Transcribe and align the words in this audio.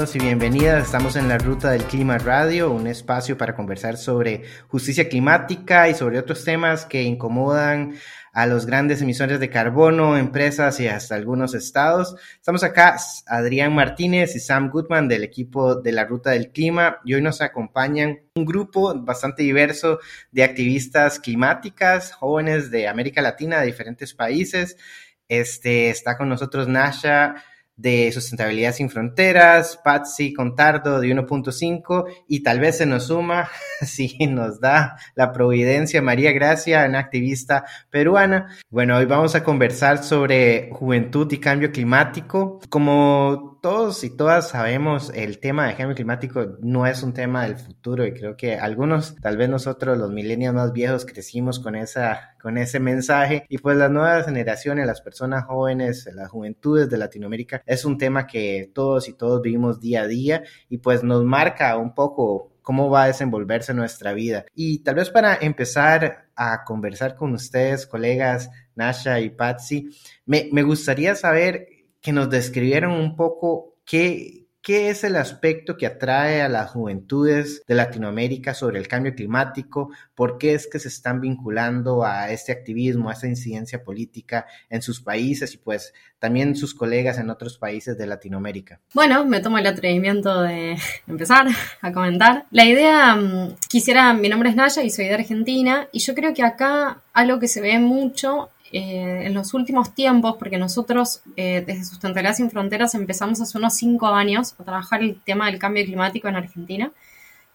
bienvenidos 0.00 0.16
y 0.16 0.18
bienvenidas. 0.18 0.86
Estamos 0.86 1.16
en 1.16 1.28
la 1.28 1.36
Ruta 1.36 1.72
del 1.72 1.84
Clima 1.84 2.16
Radio, 2.16 2.70
un 2.70 2.86
espacio 2.86 3.36
para 3.36 3.54
conversar 3.54 3.98
sobre 3.98 4.44
justicia 4.68 5.10
climática 5.10 5.90
y 5.90 5.94
sobre 5.94 6.18
otros 6.18 6.42
temas 6.42 6.86
que 6.86 7.02
incomodan 7.02 7.96
a 8.32 8.46
los 8.46 8.64
grandes 8.64 9.02
emisores 9.02 9.40
de 9.40 9.50
carbono, 9.50 10.16
empresas 10.16 10.80
y 10.80 10.88
hasta 10.88 11.16
algunos 11.16 11.52
estados. 11.52 12.16
Estamos 12.36 12.64
acá, 12.64 12.96
Adrián 13.26 13.74
Martínez 13.74 14.34
y 14.36 14.40
Sam 14.40 14.70
Goodman 14.70 15.06
del 15.06 15.22
equipo 15.22 15.74
de 15.74 15.92
la 15.92 16.06
Ruta 16.06 16.30
del 16.30 16.50
Clima 16.50 17.00
y 17.04 17.12
hoy 17.12 17.20
nos 17.20 17.42
acompañan 17.42 18.20
un 18.36 18.46
grupo 18.46 18.94
bastante 19.02 19.42
diverso 19.42 19.98
de 20.32 20.44
activistas 20.44 21.18
climáticas, 21.18 22.12
jóvenes 22.12 22.70
de 22.70 22.88
América 22.88 23.20
Latina, 23.20 23.60
de 23.60 23.66
diferentes 23.66 24.14
países. 24.14 24.78
Este, 25.28 25.90
está 25.90 26.16
con 26.16 26.30
nosotros 26.30 26.68
Nasha 26.68 27.34
de 27.80 28.12
Sustentabilidad 28.12 28.74
Sin 28.74 28.90
Fronteras, 28.90 29.80
Patsy 29.82 30.32
Contardo 30.32 31.00
de 31.00 31.08
1.5 31.08 32.04
y 32.28 32.42
tal 32.42 32.60
vez 32.60 32.78
se 32.78 32.86
nos 32.86 33.06
suma, 33.06 33.48
si 33.80 34.26
nos 34.26 34.60
da 34.60 34.96
la 35.14 35.32
providencia, 35.32 36.02
María 36.02 36.32
Gracia, 36.32 36.84
una 36.86 36.98
activista 36.98 37.64
peruana. 37.90 38.48
Bueno, 38.68 38.96
hoy 38.96 39.06
vamos 39.06 39.34
a 39.34 39.42
conversar 39.42 40.04
sobre 40.04 40.70
juventud 40.72 41.30
y 41.32 41.38
cambio 41.38 41.72
climático. 41.72 42.60
Como 42.68 43.58
todos 43.60 44.04
y 44.04 44.10
todas 44.10 44.48
sabemos, 44.48 45.12
el 45.14 45.38
tema 45.38 45.66
de 45.66 45.74
cambio 45.74 45.94
climático 45.94 46.56
no 46.60 46.86
es 46.86 47.02
un 47.02 47.12
tema 47.12 47.44
del 47.44 47.56
futuro 47.56 48.06
y 48.06 48.14
creo 48.14 48.36
que 48.36 48.58
algunos, 48.58 49.16
tal 49.16 49.36
vez 49.36 49.48
nosotros, 49.48 49.98
los 49.98 50.10
milenios 50.10 50.54
más 50.54 50.72
viejos, 50.72 51.04
crecimos 51.04 51.60
con, 51.60 51.74
esa, 51.74 52.34
con 52.40 52.56
ese 52.56 52.80
mensaje 52.80 53.44
y 53.48 53.58
pues 53.58 53.76
las 53.76 53.90
nuevas 53.90 54.24
generaciones, 54.24 54.86
las 54.86 55.02
personas 55.02 55.44
jóvenes, 55.44 56.08
las 56.14 56.30
juventudes 56.30 56.88
de 56.88 56.98
Latinoamérica, 56.98 57.62
es 57.70 57.84
un 57.84 57.98
tema 57.98 58.26
que 58.26 58.68
todos 58.74 59.08
y 59.08 59.12
todos 59.12 59.40
vivimos 59.42 59.78
día 59.78 60.02
a 60.02 60.08
día 60.08 60.42
y 60.68 60.78
pues 60.78 61.04
nos 61.04 61.24
marca 61.24 61.76
un 61.76 61.94
poco 61.94 62.50
cómo 62.62 62.90
va 62.90 63.04
a 63.04 63.06
desenvolverse 63.06 63.72
nuestra 63.74 64.12
vida. 64.12 64.44
Y 64.56 64.80
tal 64.80 64.96
vez 64.96 65.08
para 65.08 65.36
empezar 65.40 66.30
a 66.34 66.64
conversar 66.64 67.14
con 67.14 67.32
ustedes, 67.32 67.86
colegas 67.86 68.50
Nasha 68.74 69.20
y 69.20 69.30
Patsy, 69.30 69.88
me, 70.26 70.48
me 70.50 70.64
gustaría 70.64 71.14
saber 71.14 71.68
que 72.00 72.12
nos 72.12 72.28
describieron 72.28 72.90
un 72.90 73.14
poco 73.14 73.76
qué, 73.84 74.39
qué 74.62 74.90
es 74.90 75.04
el 75.04 75.16
aspecto 75.16 75.76
que 75.76 75.86
atrae 75.86 76.42
a 76.42 76.48
las 76.48 76.70
juventudes 76.70 77.62
de 77.66 77.74
Latinoamérica 77.74 78.54
sobre 78.54 78.78
el 78.78 78.88
cambio 78.88 79.14
climático, 79.14 79.90
por 80.14 80.38
qué 80.38 80.54
es 80.54 80.66
que 80.66 80.78
se 80.78 80.88
están 80.88 81.20
vinculando 81.20 82.04
a 82.04 82.30
este 82.30 82.52
activismo, 82.52 83.08
a 83.08 83.14
esta 83.14 83.26
incidencia 83.26 83.82
política 83.82 84.46
en 84.68 84.82
sus 84.82 85.00
países 85.00 85.54
y 85.54 85.58
pues 85.58 85.94
también 86.18 86.56
sus 86.56 86.74
colegas 86.74 87.18
en 87.18 87.30
otros 87.30 87.56
países 87.56 87.96
de 87.96 88.06
Latinoamérica. 88.06 88.80
Bueno, 88.92 89.24
me 89.24 89.40
tomo 89.40 89.58
el 89.58 89.66
atrevimiento 89.66 90.42
de 90.42 90.76
empezar 91.06 91.46
a 91.80 91.92
comentar. 91.92 92.44
La 92.50 92.66
idea, 92.66 93.16
mm, 93.16 93.56
quisiera, 93.68 94.12
mi 94.12 94.28
nombre 94.28 94.50
es 94.50 94.56
Naya 94.56 94.82
y 94.82 94.90
soy 94.90 95.06
de 95.06 95.14
Argentina 95.14 95.88
y 95.92 96.00
yo 96.00 96.14
creo 96.14 96.34
que 96.34 96.42
acá 96.42 97.02
algo 97.12 97.38
que 97.38 97.48
se 97.48 97.60
ve 97.60 97.78
mucho 97.78 98.50
eh, 98.72 99.22
en 99.26 99.34
los 99.34 99.52
últimos 99.52 99.94
tiempos, 99.94 100.36
porque 100.38 100.56
nosotros 100.56 101.22
eh, 101.36 101.64
desde 101.66 101.84
Sustentabilidad 101.84 102.36
Sin 102.36 102.50
Fronteras 102.50 102.94
empezamos 102.94 103.40
hace 103.40 103.58
unos 103.58 103.74
cinco 103.74 104.06
años 104.06 104.54
a 104.58 104.64
trabajar 104.64 105.02
el 105.02 105.20
tema 105.20 105.46
del 105.46 105.58
cambio 105.58 105.84
climático 105.84 106.28
en 106.28 106.36
Argentina, 106.36 106.92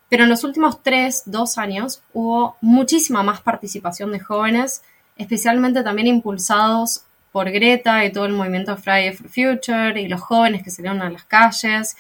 pero 0.09 0.23
en 0.23 0.29
los 0.29 0.43
últimos 0.43 0.83
tres, 0.83 1.23
dos 1.25 1.57
años 1.57 2.01
hubo 2.13 2.57
muchísima 2.59 3.23
más 3.23 3.41
participación 3.41 4.11
de 4.11 4.19
jóvenes, 4.19 4.81
especialmente 5.15 5.83
también 5.83 6.07
impulsados 6.07 7.03
por 7.31 7.49
Greta 7.49 8.03
y 8.05 8.11
todo 8.11 8.25
el 8.25 8.33
movimiento 8.33 8.75
Friday 8.75 9.13
for 9.13 9.29
Future 9.29 10.01
y 10.01 10.07
los 10.07 10.21
jóvenes 10.21 10.63
que 10.63 10.69
salieron 10.69 11.01
a 11.01 11.09
las 11.09 11.23
calles 11.23 11.95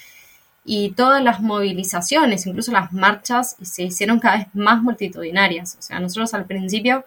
y 0.65 0.91
todas 0.91 1.23
las 1.23 1.41
movilizaciones, 1.41 2.45
incluso 2.47 2.71
las 2.71 2.91
marchas, 2.91 3.55
se 3.61 3.83
hicieron 3.83 4.19
cada 4.19 4.39
vez 4.39 4.47
más 4.53 4.81
multitudinarias. 4.81 5.77
O 5.79 5.81
sea, 5.81 5.99
nosotros 5.99 6.33
al 6.33 6.45
principio 6.45 7.05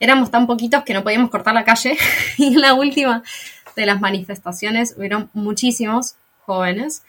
éramos 0.00 0.30
tan 0.30 0.46
poquitos 0.46 0.82
que 0.82 0.94
no 0.94 1.04
podíamos 1.04 1.30
cortar 1.30 1.54
la 1.54 1.64
calle 1.64 1.96
y 2.38 2.54
en 2.54 2.60
la 2.60 2.74
última 2.74 3.22
de 3.76 3.86
las 3.86 4.00
manifestaciones 4.00 4.94
hubieron 4.96 5.30
muchísimos 5.32 6.16
jóvenes. 6.40 7.04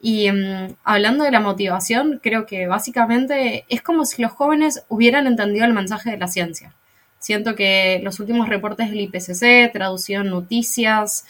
Y 0.00 0.30
mm, 0.30 0.76
hablando 0.84 1.24
de 1.24 1.32
la 1.32 1.40
motivación, 1.40 2.20
creo 2.22 2.46
que 2.46 2.68
básicamente 2.68 3.64
es 3.68 3.82
como 3.82 4.04
si 4.04 4.22
los 4.22 4.30
jóvenes 4.30 4.84
hubieran 4.88 5.26
entendido 5.26 5.64
el 5.64 5.72
mensaje 5.72 6.10
de 6.10 6.18
la 6.18 6.28
ciencia. 6.28 6.72
Siento 7.18 7.56
que 7.56 8.00
los 8.04 8.20
últimos 8.20 8.48
reportes 8.48 8.90
del 8.90 9.00
IPCC, 9.00 9.72
traducción 9.72 10.30
noticias, 10.30 11.24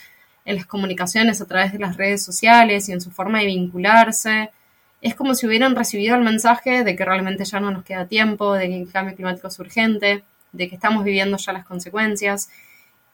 en 0.45 0.55
las 0.55 0.65
comunicaciones 0.65 1.41
a 1.41 1.45
través 1.45 1.73
de 1.73 1.79
las 1.79 1.97
redes 1.97 2.23
sociales 2.23 2.89
y 2.89 2.91
en 2.91 3.01
su 3.01 3.11
forma 3.11 3.39
de 3.39 3.45
vincularse, 3.45 4.51
es 5.01 5.15
como 5.15 5.33
si 5.33 5.47
hubieran 5.47 5.75
recibido 5.75 6.15
el 6.15 6.23
mensaje 6.23 6.83
de 6.83 6.95
que 6.95 7.05
realmente 7.05 7.45
ya 7.45 7.59
no 7.59 7.71
nos 7.71 7.83
queda 7.83 8.07
tiempo, 8.07 8.53
de 8.53 8.67
que 8.67 8.81
el 8.81 8.91
cambio 8.91 9.15
climático 9.15 9.47
es 9.47 9.59
urgente, 9.59 10.23
de 10.51 10.69
que 10.69 10.75
estamos 10.75 11.03
viviendo 11.03 11.37
ya 11.37 11.53
las 11.53 11.65
consecuencias 11.65 12.49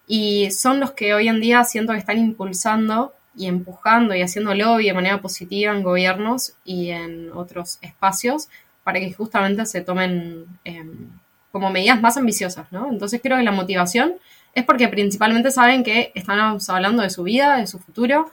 y 0.07 0.51
son 0.51 0.79
los 0.79 0.91
que 0.91 1.13
hoy 1.13 1.27
en 1.27 1.41
día 1.41 1.63
siento 1.63 1.93
que 1.93 1.99
están 1.99 2.17
impulsando 2.17 3.13
y 3.35 3.47
empujando 3.47 4.15
y 4.15 4.21
haciendo 4.21 4.53
lobby 4.53 4.85
de 4.85 4.93
manera 4.93 5.21
positiva 5.21 5.73
en 5.73 5.83
gobiernos 5.83 6.53
y 6.63 6.89
en 6.91 7.31
otros 7.33 7.79
espacios 7.81 8.47
para 8.83 8.99
que 8.99 9.11
justamente 9.11 9.65
se 9.65 9.81
tomen 9.81 10.45
em, 10.63 11.09
como 11.51 11.69
medidas 11.69 12.01
más 12.01 12.17
ambiciosas, 12.17 12.71
¿no? 12.71 12.89
Entonces 12.91 13.19
creo 13.21 13.37
que 13.37 13.43
la 13.43 13.51
motivación 13.51 14.15
es 14.53 14.63
porque 14.63 14.87
principalmente 14.87 15.51
saben 15.51 15.83
que 15.83 16.11
estamos 16.15 16.69
hablando 16.69 17.01
de 17.01 17.09
su 17.09 17.23
vida, 17.23 17.57
de 17.57 17.67
su 17.67 17.79
futuro, 17.79 18.31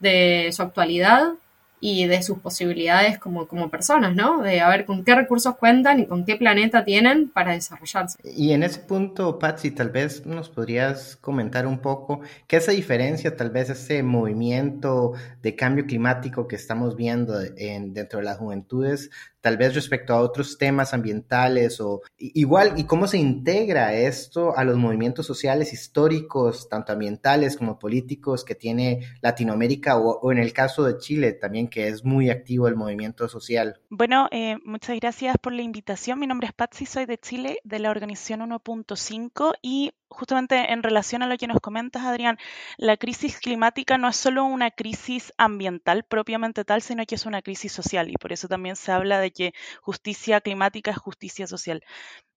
de 0.00 0.50
su 0.52 0.62
actualidad 0.62 1.32
y 1.84 2.06
de 2.06 2.22
sus 2.22 2.38
posibilidades 2.38 3.18
como, 3.18 3.48
como 3.48 3.68
personas, 3.68 4.14
¿no? 4.14 4.40
De 4.40 4.60
a 4.60 4.68
ver 4.68 4.86
con 4.86 5.02
qué 5.02 5.16
recursos 5.16 5.56
cuentan 5.56 5.98
y 5.98 6.06
con 6.06 6.24
qué 6.24 6.36
planeta 6.36 6.84
tienen 6.84 7.28
para 7.28 7.54
desarrollarse. 7.54 8.20
Y 8.22 8.52
en 8.52 8.62
ese 8.62 8.78
punto, 8.78 9.40
Patsy, 9.40 9.72
tal 9.72 9.90
vez 9.90 10.24
nos 10.24 10.48
podrías 10.48 11.16
comentar 11.16 11.66
un 11.66 11.80
poco 11.80 12.20
qué 12.46 12.58
es 12.58 12.68
la 12.68 12.72
diferencia, 12.72 13.36
tal 13.36 13.50
vez 13.50 13.68
ese 13.68 14.04
movimiento 14.04 15.14
de 15.42 15.56
cambio 15.56 15.84
climático 15.84 16.46
que 16.46 16.54
estamos 16.54 16.94
viendo 16.94 17.40
en, 17.56 17.92
dentro 17.94 18.20
de 18.20 18.26
las 18.26 18.38
juventudes 18.38 19.10
tal 19.42 19.58
vez 19.58 19.74
respecto 19.74 20.14
a 20.14 20.20
otros 20.20 20.56
temas 20.56 20.94
ambientales 20.94 21.80
o 21.80 22.00
igual, 22.16 22.74
y 22.76 22.84
cómo 22.84 23.06
se 23.06 23.18
integra 23.18 23.92
esto 23.92 24.56
a 24.56 24.64
los 24.64 24.78
movimientos 24.78 25.26
sociales 25.26 25.72
históricos, 25.72 26.68
tanto 26.68 26.92
ambientales 26.92 27.56
como 27.56 27.78
políticos 27.78 28.44
que 28.44 28.54
tiene 28.54 29.00
Latinoamérica 29.20 29.98
o, 29.98 30.32
en 30.32 30.38
el 30.38 30.52
caso 30.52 30.84
de 30.84 30.96
Chile 30.96 31.32
también, 31.32 31.68
que 31.68 31.88
es 31.88 32.04
muy 32.04 32.30
activo 32.30 32.68
el 32.68 32.76
movimiento 32.76 33.28
social. 33.28 33.80
Bueno, 33.90 34.28
eh, 34.30 34.56
muchas 34.64 34.98
gracias 34.98 35.36
por 35.42 35.52
la 35.52 35.62
invitación. 35.62 36.20
Mi 36.20 36.26
nombre 36.26 36.46
es 36.46 36.52
Patsy, 36.52 36.86
soy 36.86 37.06
de 37.06 37.18
Chile, 37.18 37.58
de 37.64 37.80
la 37.80 37.90
organización 37.90 38.40
1.5 38.40 39.54
y 39.60 39.92
justamente 40.12 40.72
en 40.72 40.82
relación 40.82 41.22
a 41.22 41.26
lo 41.26 41.36
que 41.36 41.46
nos 41.46 41.60
comentas, 41.60 42.04
Adrián, 42.04 42.38
la 42.76 42.96
crisis 42.96 43.38
climática 43.38 43.98
no 43.98 44.08
es 44.08 44.16
solo 44.16 44.44
una 44.44 44.70
crisis 44.70 45.32
ambiental 45.38 46.04
propiamente 46.04 46.64
tal, 46.64 46.82
sino 46.82 47.04
que 47.06 47.16
es 47.16 47.26
una 47.26 47.42
crisis 47.42 47.72
social 47.72 48.10
y 48.10 48.14
por 48.14 48.32
eso 48.32 48.48
también 48.48 48.76
se 48.76 48.92
habla 48.92 49.20
de 49.20 49.32
que 49.32 49.52
justicia 49.82 50.40
climática 50.40 50.90
es 50.90 50.98
justicia 50.98 51.46
social. 51.46 51.82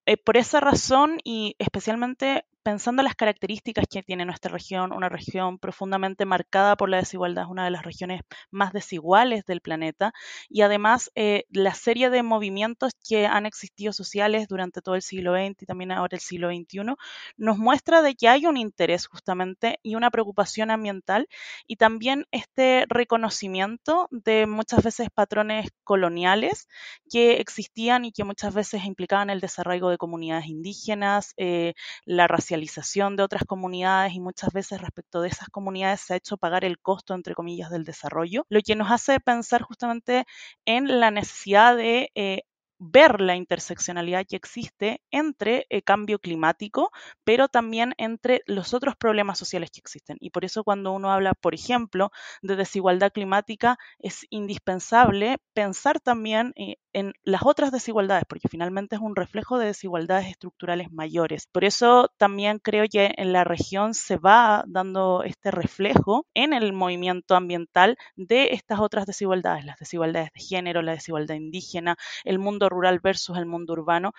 Eh, 0.06 0.16
por 0.16 0.36
esa 0.36 0.60
razón 0.60 1.18
y 1.24 1.56
especialmente 1.58 2.44
pensando 2.66 3.00
en 3.00 3.04
las 3.04 3.14
características 3.14 3.84
que 3.88 4.02
tiene 4.02 4.24
nuestra 4.24 4.50
región, 4.50 4.92
una 4.92 5.08
región 5.08 5.56
profundamente 5.60 6.24
marcada 6.24 6.76
por 6.76 6.88
la 6.88 6.96
desigualdad, 6.96 7.44
es 7.44 7.50
una 7.50 7.64
de 7.64 7.70
las 7.70 7.84
regiones 7.84 8.22
más 8.50 8.72
desiguales 8.72 9.44
del 9.46 9.60
planeta, 9.60 10.12
y 10.48 10.62
además 10.62 11.12
eh, 11.14 11.44
la 11.50 11.74
serie 11.74 12.10
de 12.10 12.24
movimientos 12.24 12.90
que 13.08 13.26
han 13.28 13.46
existido 13.46 13.92
sociales 13.92 14.48
durante 14.48 14.82
todo 14.82 14.96
el 14.96 15.02
siglo 15.02 15.34
XX 15.34 15.62
y 15.62 15.66
también 15.66 15.92
ahora 15.92 16.16
el 16.16 16.20
siglo 16.20 16.48
XXI, 16.48 16.96
nos 17.36 17.56
muestra 17.56 18.02
de 18.02 18.16
que 18.16 18.26
hay 18.28 18.46
un 18.46 18.56
interés 18.56 19.06
justamente 19.06 19.78
y 19.84 19.94
una 19.94 20.10
preocupación 20.10 20.72
ambiental 20.72 21.28
y 21.68 21.76
también 21.76 22.26
este 22.32 22.84
reconocimiento 22.88 24.08
de 24.10 24.46
muchas 24.48 24.82
veces 24.82 25.08
patrones 25.14 25.70
coloniales 25.84 26.66
que 27.08 27.34
existían 27.34 28.04
y 28.04 28.10
que 28.10 28.24
muchas 28.24 28.54
veces 28.54 28.84
implicaban 28.86 29.30
el 29.30 29.38
desarrollo 29.40 29.88
de 29.88 29.95
comunidades 29.98 30.46
indígenas, 30.46 31.32
eh, 31.36 31.74
la 32.04 32.26
racialización, 32.28 33.16
de 33.16 33.22
otras 33.22 33.44
comunidades 33.44 34.14
y 34.14 34.20
muchas 34.20 34.52
veces 34.52 34.80
respecto 34.80 35.20
de 35.20 35.28
esas 35.28 35.48
comunidades 35.48 36.00
se 36.00 36.14
ha 36.14 36.16
hecho 36.16 36.36
pagar 36.36 36.64
el 36.64 36.78
costo, 36.78 37.14
entre 37.14 37.34
comillas, 37.34 37.70
del 37.70 37.84
desarrollo, 37.84 38.46
lo 38.48 38.60
que 38.60 38.76
nos 38.76 38.90
hace 38.90 39.20
pensar 39.20 39.62
justamente 39.62 40.24
en 40.64 41.00
la 41.00 41.10
necesidad 41.10 41.76
de 41.76 42.10
eh, 42.14 42.42
ver 42.78 43.20
la 43.20 43.36
interseccionalidad 43.36 44.26
que 44.26 44.36
existe 44.36 45.02
entre 45.10 45.66
el 45.70 45.82
cambio 45.82 46.18
climático, 46.18 46.90
pero 47.24 47.48
también 47.48 47.94
entre 47.98 48.42
los 48.46 48.74
otros 48.74 48.96
problemas 48.96 49.38
sociales 49.38 49.70
que 49.70 49.80
existen. 49.80 50.16
Y 50.20 50.30
por 50.30 50.44
eso 50.44 50.64
cuando 50.64 50.92
uno 50.92 51.10
habla, 51.10 51.32
por 51.34 51.54
ejemplo, 51.54 52.10
de 52.42 52.56
desigualdad 52.56 53.12
climática, 53.12 53.78
es 53.98 54.26
indispensable 54.30 55.38
pensar 55.54 56.00
también 56.00 56.52
eh, 56.56 56.76
en 56.96 57.12
las 57.24 57.42
otras 57.44 57.72
desigualdades, 57.72 58.24
porque 58.26 58.48
finalmente 58.48 58.96
es 58.96 59.02
un 59.02 59.16
reflejo 59.16 59.58
de 59.58 59.66
desigualdades 59.66 60.28
estructurales 60.28 60.90
mayores. 60.90 61.46
Por 61.46 61.62
eso 61.64 62.10
también 62.16 62.58
creo 62.58 62.86
que 62.90 63.12
en 63.18 63.34
la 63.34 63.44
región 63.44 63.92
se 63.92 64.16
va 64.16 64.64
dando 64.66 65.22
este 65.22 65.50
reflejo 65.50 66.26
en 66.32 66.54
el 66.54 66.72
movimiento 66.72 67.36
ambiental 67.36 67.98
de 68.16 68.54
estas 68.54 68.80
otras 68.80 69.04
desigualdades, 69.04 69.66
las 69.66 69.78
desigualdades 69.78 70.30
de 70.32 70.40
género, 70.40 70.80
la 70.80 70.92
desigualdad 70.92 71.34
indígena, 71.34 71.96
el 72.24 72.38
mundo 72.38 72.70
rural 72.70 72.98
versus 73.00 73.36
el 73.36 73.44
mundo 73.44 73.74
urbano, 73.74 74.12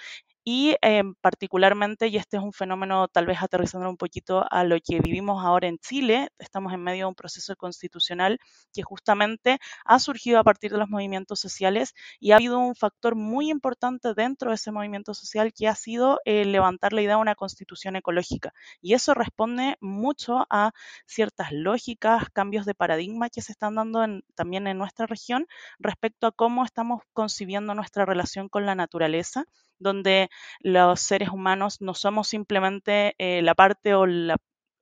y 0.49 0.77
em, 0.81 1.13
particularmente, 1.15 2.07
y 2.07 2.15
este 2.15 2.37
es 2.37 2.43
un 2.43 2.53
fenómeno 2.53 3.09
tal 3.09 3.25
vez 3.25 3.43
aterrizando 3.43 3.89
un 3.89 3.97
poquito 3.97 4.45
a 4.49 4.63
lo 4.63 4.77
que 4.79 5.01
vivimos 5.01 5.43
ahora 5.43 5.67
en 5.67 5.77
Chile, 5.77 6.29
estamos 6.39 6.71
en 6.71 6.81
medio 6.81 7.03
de 7.03 7.09
un 7.09 7.15
proceso 7.15 7.53
constitucional 7.57 8.39
que 8.71 8.81
justamente 8.81 9.59
ha 9.83 9.99
surgido 9.99 10.39
a 10.39 10.45
partir 10.45 10.71
de 10.71 10.77
los 10.77 10.87
movimientos 10.87 11.41
sociales 11.41 11.93
y 12.21 12.31
ha 12.31 12.37
habido 12.37 12.59
un 12.59 12.75
factor 12.75 13.15
muy 13.15 13.49
importante 13.49 14.13
dentro 14.13 14.51
de 14.51 14.55
ese 14.55 14.71
movimiento 14.71 15.13
social 15.13 15.51
que 15.51 15.67
ha 15.67 15.75
sido 15.75 16.21
levantar 16.23 16.93
la 16.93 17.01
idea 17.01 17.15
de 17.15 17.21
una 17.21 17.35
constitución 17.35 17.97
ecológica. 17.97 18.53
Y 18.81 18.93
eso 18.93 19.13
responde 19.13 19.75
mucho 19.81 20.45
a 20.49 20.71
ciertas 21.05 21.51
lógicas, 21.51 22.29
cambios 22.31 22.65
de 22.65 22.73
paradigma 22.73 23.29
que 23.29 23.41
se 23.41 23.51
están 23.51 23.75
dando 23.75 24.05
también 24.33 24.67
en 24.67 24.77
nuestra 24.77 25.07
región 25.07 25.45
respecto 25.77 26.25
a 26.25 26.31
cómo 26.31 26.63
estamos 26.63 27.01
concibiendo 27.11 27.75
nuestra 27.75 28.05
relación 28.05 28.47
con 28.47 28.65
la 28.65 28.75
naturaleza 28.75 29.43
donde 29.79 30.29
los 30.59 30.99
seres 30.99 31.29
humanos 31.29 31.77
no 31.81 31.93
somos 31.93 32.27
simplemente 32.27 33.15
eh, 33.17 33.41
la 33.41 33.55
parte 33.55 33.93
o 33.93 34.05
la 34.05 34.37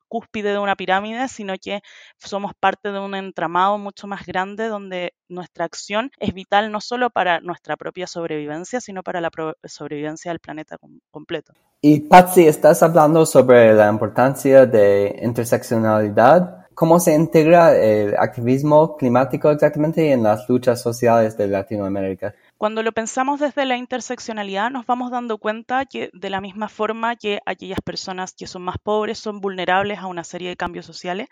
cúspide 0.08 0.52
de 0.52 0.60
una 0.60 0.76
pirámide, 0.76 1.28
sino 1.28 1.56
que 1.62 1.82
somos 2.18 2.54
parte 2.60 2.92
de 2.92 3.00
un 3.00 3.16
entramado 3.16 3.78
mucho 3.78 4.08
más 4.08 4.26
grande 4.26 4.68
donde 4.68 5.14
nuestra 5.28 5.66
acción 5.66 6.12
es 6.20 6.34
vital 6.34 6.72
no 6.72 6.80
solo 6.82 7.10
para 7.10 7.40
nuestra 7.42 7.76
propia 7.76 8.08
sobrevivencia, 8.08 8.80
sino 8.82 9.04
para 9.04 9.22
la 9.22 9.30
sobrevivencia 9.64 10.32
del 10.32 10.40
planeta 10.40 10.78
completo. 11.12 11.54
Y 11.82 12.02
Patsy, 12.02 12.48
estás 12.48 12.82
hablando 12.84 13.26
sobre 13.26 13.74
la 13.74 13.90
importancia 13.90 14.66
de 14.66 15.20
interseccionalidad. 15.22 16.66
¿Cómo 16.74 17.00
se 17.00 17.14
integra 17.14 17.76
el 17.76 18.16
activismo 18.18 18.98
climático 18.98 19.50
exactamente 19.50 20.12
en 20.12 20.24
las 20.24 20.50
luchas 20.50 20.82
sociales 20.82 21.38
de 21.38 21.48
Latinoamérica? 21.48 22.34
Cuando 22.58 22.84
lo 22.84 22.94
pensamos 22.94 23.42
desde 23.42 23.66
la 23.66 23.76
interseccionalidad, 23.76 24.72
nos 24.72 24.86
vamos 24.86 25.12
dando 25.12 25.38
cuenta 25.38 25.86
que 25.86 26.10
de 26.14 26.30
la 26.30 26.40
misma 26.40 26.70
forma 26.70 27.18
que 27.18 27.42
aquellas 27.46 27.82
personas 27.82 28.34
que 28.34 28.48
son 28.48 28.62
más 28.62 28.78
pobres 28.82 29.20
son 29.20 29.42
vulnerables 29.42 30.00
a 30.00 30.08
una 30.08 30.24
serie 30.24 30.48
de 30.48 30.56
cambios 30.56 30.86
sociales, 30.86 31.28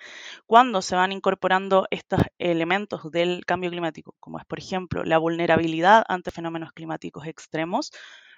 cuando 0.45 0.81
se 0.81 0.97
van 0.97 1.13
incorporando 1.13 1.87
estos 1.91 2.19
elementos 2.39 3.09
del 3.09 3.45
cambio 3.45 3.69
climático, 3.69 4.15
como 4.19 4.37
es 4.37 4.45
por 4.45 4.59
ejemplo 4.59 5.05
la 5.05 5.17
vulnerabilidad 5.17 6.03
ante 6.09 6.29
fenómenos 6.29 6.73
climáticos 6.73 7.25
extremos, 7.25 7.91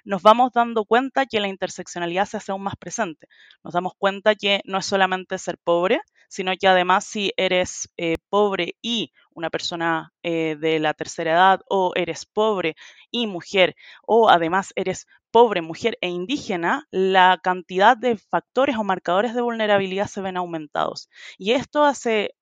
nos 0.06 0.22
vamos 0.22 0.52
dando 0.54 0.86
cuenta 0.86 1.26
que 1.26 1.40
la 1.40 1.48
interseccionalidad 1.48 2.26
se 2.26 2.38
hace 2.38 2.52
aún 2.52 2.64
más 2.64 2.76
presente. 2.78 3.28
Nos 3.64 3.74
damos 3.74 3.94
cuenta 3.98 4.36
que 4.36 4.62
no 4.66 4.78
es 4.78 4.86
solamente 4.86 5.38
ser 5.38 5.58
pobre, 5.58 6.00
sino 6.30 6.54
que 6.60 6.68
además 6.68 7.06
si 7.06 7.34
eres 7.38 7.90
eh, 7.98 8.18
pobre 8.30 8.76
y 8.82 9.12
una 9.34 9.50
persona 9.50 10.14
eh, 10.24 10.56
de 10.60 10.80
la 10.80 10.94
tercera 10.94 11.34
edad 11.34 11.62
o 11.70 11.92
eres 11.96 12.26
pobre 12.26 12.76
y 13.12 13.28
mujer 13.28 13.76
o 14.04 14.30
además 14.30 14.72
eres 14.76 15.08
pobre, 15.32 15.62
mujer 15.62 15.98
e 16.00 16.08
indígena, 16.08 16.88
la 16.92 17.40
cantidad 17.44 17.98
de 17.98 18.18
factores 18.18 18.78
o 18.78 18.84
marcadores 18.86 19.36
de 19.36 19.42
vulnerabilidad 19.42 20.08
se 20.08 20.22
ven 20.22 20.38
aumentados. 20.38 21.10
Y 21.38 21.52
esto 21.52 21.84
hace 21.84 22.36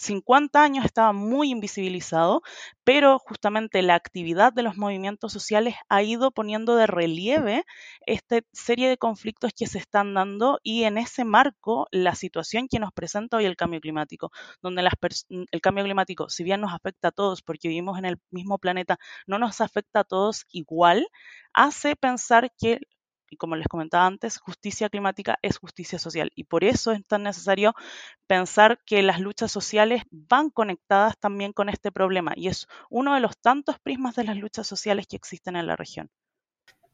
50 0.00 0.62
años 0.62 0.84
estaba 0.86 1.12
muy 1.12 1.50
invisibilizado, 1.50 2.42
pero 2.84 3.18
justamente 3.18 3.82
la 3.82 3.94
actividad 3.94 4.52
de 4.52 4.62
los 4.62 4.76
movimientos 4.78 5.32
sociales 5.32 5.74
ha 5.90 6.02
ido 6.02 6.30
poniendo 6.30 6.74
de 6.74 6.86
relieve 6.86 7.64
esta 8.06 8.40
serie 8.52 8.88
de 8.88 8.96
conflictos 8.96 9.52
que 9.54 9.66
se 9.66 9.78
están 9.78 10.14
dando 10.14 10.58
y 10.62 10.84
en 10.84 10.96
ese 10.96 11.24
marco 11.24 11.86
la 11.90 12.14
situación 12.14 12.66
que 12.68 12.78
nos 12.78 12.92
presenta 12.92 13.36
hoy 13.36 13.44
el 13.44 13.56
cambio 13.56 13.80
climático, 13.80 14.30
donde 14.62 14.82
el 15.28 15.60
cambio 15.60 15.84
climático, 15.84 16.30
si 16.30 16.44
bien 16.44 16.62
nos 16.62 16.72
afecta 16.72 17.08
a 17.08 17.12
todos 17.12 17.42
porque 17.42 17.68
vivimos 17.68 17.98
en 17.98 18.06
el 18.06 18.18
mismo 18.30 18.58
planeta, 18.58 18.98
no 19.26 19.38
nos 19.38 19.60
afecta 19.60 20.00
a 20.00 20.04
todos 20.04 20.46
igual, 20.50 21.06
hace 21.52 21.94
pensar 21.94 22.52
que 22.58 22.80
y 23.30 23.36
como 23.36 23.56
les 23.56 23.68
comentaba 23.68 24.06
antes, 24.06 24.38
justicia 24.38 24.88
climática 24.88 25.38
es 25.42 25.58
justicia 25.58 25.98
social. 25.98 26.30
Y 26.34 26.44
por 26.44 26.64
eso 26.64 26.92
es 26.92 27.04
tan 27.06 27.22
necesario 27.22 27.74
pensar 28.26 28.80
que 28.84 29.02
las 29.02 29.20
luchas 29.20 29.50
sociales 29.52 30.02
van 30.10 30.50
conectadas 30.50 31.16
también 31.18 31.52
con 31.52 31.68
este 31.68 31.92
problema. 31.92 32.32
Y 32.36 32.48
es 32.48 32.66
uno 32.90 33.14
de 33.14 33.20
los 33.20 33.38
tantos 33.38 33.78
prismas 33.78 34.16
de 34.16 34.24
las 34.24 34.36
luchas 34.36 34.66
sociales 34.66 35.06
que 35.06 35.16
existen 35.16 35.56
en 35.56 35.66
la 35.66 35.76
región. 35.76 36.10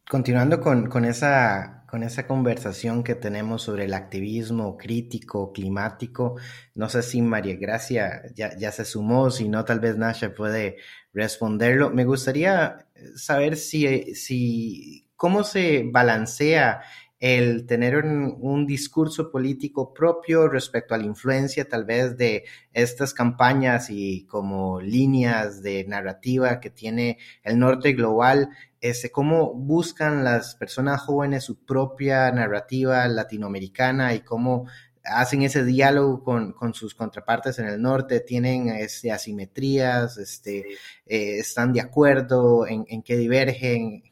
Continuando 0.09 0.61
con, 0.61 1.05
esa, 1.05 1.85
con 1.89 2.05
esa 2.05 2.29
conversación 2.29 3.03
que 3.03 3.17
tenemos 3.17 3.63
sobre 3.63 3.87
el 3.87 3.95
activismo 3.95 4.77
crítico, 4.77 5.53
climático, 5.53 6.37
no 6.77 6.89
sé 6.89 7.03
si 7.03 7.21
María 7.23 7.57
Gracia 7.57 8.23
ya, 8.33 8.57
ya 8.57 8.71
se 8.71 8.85
sumó, 8.85 9.33
si 9.33 9.49
no, 9.49 9.65
tal 9.65 9.81
vez 9.81 9.97
Nasha 9.97 10.33
puede 10.33 10.77
responderlo. 11.13 11.91
Me 11.91 12.05
gustaría 12.05 12.87
saber 13.17 13.57
si, 13.57 14.15
si 14.15 15.06
¿Cómo 15.17 15.45
se 15.45 15.85
balancea 15.91 16.83
el 17.19 17.67
tener 17.67 17.97
un, 17.97 18.67
discurso 18.67 19.31
político 19.31 19.95
propio 19.95 20.49
respecto 20.49 20.95
a 20.95 20.99
la 20.99 21.05
influencia 21.05 21.69
tal 21.69 21.85
vez 21.85 22.17
de 22.17 22.45
estas 22.73 23.15
campañas 23.15 23.89
y 23.91 24.27
como 24.27 24.81
líneas 24.81 25.63
de 25.63 25.85
narrativa 25.85 26.61
que 26.61 26.71
tiene 26.71 27.19
el 27.43 27.59
norte 27.59 27.93
global, 27.93 28.51
este, 28.81 29.11
cómo 29.11 29.55
buscan 29.55 30.25
las 30.25 30.57
personas 30.57 31.01
jóvenes 31.01 31.45
su 31.45 31.65
propia 31.65 32.31
narrativa 32.33 33.07
latinoamericana 33.09 34.15
y 34.15 34.21
cómo 34.21 34.67
hacen 35.05 35.43
ese 35.43 35.65
diálogo 35.65 36.23
con, 36.23 36.75
sus 36.75 36.95
contrapartes 36.95 37.59
en 37.59 37.67
el 37.67 37.81
norte, 37.81 38.21
tienen 38.21 38.69
este, 38.69 39.13
asimetrías, 39.13 40.19
este, 40.19 40.67
eh, 41.07 41.39
están 41.39 41.73
de 41.73 41.81
acuerdo 41.81 42.67
en, 42.67 42.85
en 42.89 43.03
qué 43.03 43.17
divergen. 43.17 44.03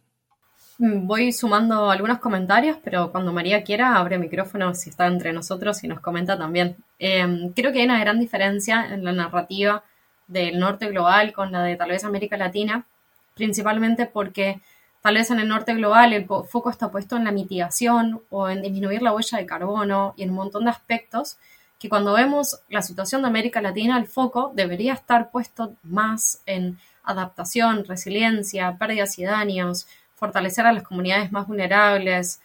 Mm, 0.78 1.06
voy 1.06 1.32
sumando 1.32 1.90
algunos 1.90 2.18
comentarios, 2.18 2.78
pero 2.82 3.12
cuando 3.12 3.32
María 3.32 3.62
quiera, 3.62 3.96
abre 3.96 4.18
micrófono 4.18 4.74
si 4.74 4.90
está 4.90 5.06
entre 5.06 5.32
nosotros 5.32 5.82
y 5.84 5.88
nos 5.88 6.00
comenta 6.00 6.36
también. 6.36 6.76
Em, 6.98 7.52
creo 7.52 7.72
que 7.72 7.78
hay 7.80 7.84
una 7.84 8.00
gran 8.00 8.18
diferencia 8.18 8.86
en 8.92 9.04
la 9.04 9.12
narrativa 9.12 9.84
del 10.26 10.58
norte 10.58 10.88
global 10.88 11.32
con 11.32 11.52
la 11.52 11.62
de 11.62 11.76
tal 11.76 11.90
vez 11.90 12.04
América 12.04 12.36
Latina, 12.36 12.86
principalmente 13.34 14.06
porque 14.06 14.60
tal 15.02 15.14
vez 15.16 15.30
en 15.30 15.38
el 15.40 15.48
norte 15.48 15.74
global 15.74 16.12
el 16.12 16.26
foco 16.26 16.70
está 16.70 16.90
puesto 16.90 17.16
en 17.16 17.24
la 17.24 17.32
mitigación 17.32 18.22
o 18.30 18.48
en 18.48 18.62
disminuir 18.62 19.02
la 19.02 19.12
huella 19.12 19.38
de 19.38 19.46
carbono 19.46 20.14
y 20.16 20.22
en 20.24 20.30
un 20.30 20.36
montón 20.36 20.64
de 20.64 20.70
aspectos 20.70 21.38
que 21.78 21.88
cuando 21.88 22.14
vemos 22.14 22.60
la 22.68 22.82
situación 22.82 23.22
de 23.22 23.28
América 23.28 23.60
Latina, 23.60 23.98
el 23.98 24.06
foco 24.06 24.52
debería 24.54 24.94
estar 24.94 25.30
puesto 25.30 25.74
más 25.82 26.40
en 26.46 26.78
adaptación, 27.04 27.84
resiliencia, 27.84 28.76
pérdidas 28.78 29.18
y 29.18 29.24
daños, 29.24 29.86
fortalecer 30.24 30.64
a 30.66 30.72
las 30.72 30.84
comunidades 30.84 31.30
más 31.32 31.46
vulnerables. 31.46 32.40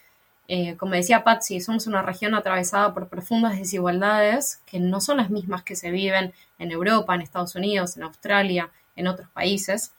Eh, 0.49 0.75
como 0.75 0.93
decía 0.93 1.23
Patsy, 1.23 1.61
somos 1.61 1.87
una 1.87 2.01
región 2.01 2.35
atravesada 2.35 2.93
por 2.93 3.07
profundas 3.07 3.57
desigualdades 3.57 4.59
que 4.65 4.79
no 4.79 4.99
son 4.99 5.17
las 5.17 5.29
mismas 5.29 5.63
que 5.63 5.77
se 5.77 5.89
viven 5.91 6.33
en 6.57 6.71
Europa, 6.71 7.15
en 7.15 7.21
Estados 7.21 7.55
Unidos, 7.55 7.95
en 7.95 8.03
Australia, 8.03 8.69
en 8.97 9.07
otros 9.07 9.29
países. 9.29 9.93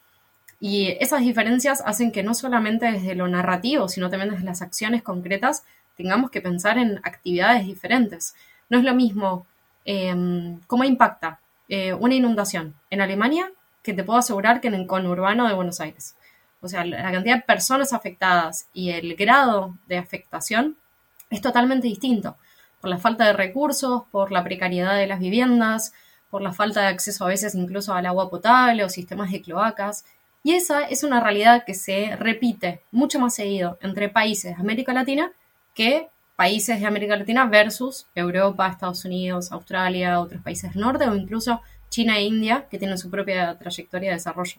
Y 0.60 0.94
esas 1.00 1.20
diferencias 1.20 1.82
hacen 1.86 2.12
que 2.12 2.22
no 2.22 2.34
solamente 2.34 2.92
desde 2.92 3.14
lo 3.14 3.28
narrativo, 3.28 3.88
sino 3.88 4.10
también 4.10 4.32
desde 4.32 4.44
las 4.44 4.60
acciones 4.60 5.02
concretas, 5.02 5.64
tengamos 5.96 6.30
que 6.30 6.42
pensar 6.42 6.76
en 6.76 7.00
actividades 7.02 7.64
diferentes. 7.64 8.34
No 8.68 8.76
es 8.76 8.84
lo 8.84 8.94
mismo 8.94 9.46
em, 9.86 10.60
cómo 10.66 10.84
impacta 10.84 11.40
eh, 11.70 11.94
una 11.94 12.14
inundación 12.14 12.74
en 12.90 13.00
Alemania 13.00 13.50
que 13.82 13.94
te 13.94 14.04
puedo 14.04 14.18
asegurar 14.18 14.60
que 14.60 14.68
en 14.68 14.74
el 14.74 14.86
conurbano 14.86 15.48
de 15.48 15.54
Buenos 15.54 15.80
Aires 15.80 16.14
o 16.62 16.68
sea, 16.68 16.84
la 16.84 17.10
cantidad 17.10 17.36
de 17.36 17.42
personas 17.42 17.92
afectadas 17.92 18.68
y 18.72 18.90
el 18.90 19.16
grado 19.16 19.76
de 19.86 19.98
afectación 19.98 20.76
es 21.30 21.40
totalmente 21.40 21.86
distinto, 21.86 22.36
por 22.80 22.90
la 22.90 22.98
falta 22.98 23.26
de 23.26 23.32
recursos, 23.32 24.02
por 24.10 24.32
la 24.32 24.44
precariedad 24.44 24.96
de 24.96 25.06
las 25.06 25.20
viviendas, 25.20 25.92
por 26.30 26.42
la 26.42 26.52
falta 26.52 26.82
de 26.82 26.88
acceso 26.88 27.24
a 27.24 27.28
veces 27.28 27.54
incluso 27.54 27.92
al 27.92 28.06
agua 28.06 28.30
potable 28.30 28.84
o 28.84 28.88
sistemas 28.88 29.30
de 29.30 29.42
cloacas. 29.42 30.04
Y 30.42 30.54
esa 30.54 30.82
es 30.82 31.02
una 31.02 31.20
realidad 31.20 31.64
que 31.66 31.74
se 31.74 32.16
repite 32.16 32.82
mucho 32.92 33.18
más 33.18 33.34
seguido 33.34 33.78
entre 33.82 34.08
países 34.08 34.56
de 34.56 34.60
América 34.60 34.92
Latina 34.92 35.32
que 35.74 36.08
países 36.36 36.80
de 36.80 36.86
América 36.86 37.16
Latina 37.16 37.44
versus 37.46 38.06
Europa, 38.14 38.68
Estados 38.68 39.04
Unidos, 39.04 39.52
Australia, 39.52 40.20
otros 40.20 40.42
países 40.42 40.72
del 40.72 40.82
norte 40.82 41.06
o 41.06 41.14
incluso 41.14 41.60
China 41.90 42.16
e 42.16 42.22
India 42.22 42.66
que 42.70 42.78
tienen 42.78 42.96
su 42.96 43.10
propia 43.10 43.58
trayectoria 43.58 44.10
de 44.10 44.16
desarrollo. 44.16 44.56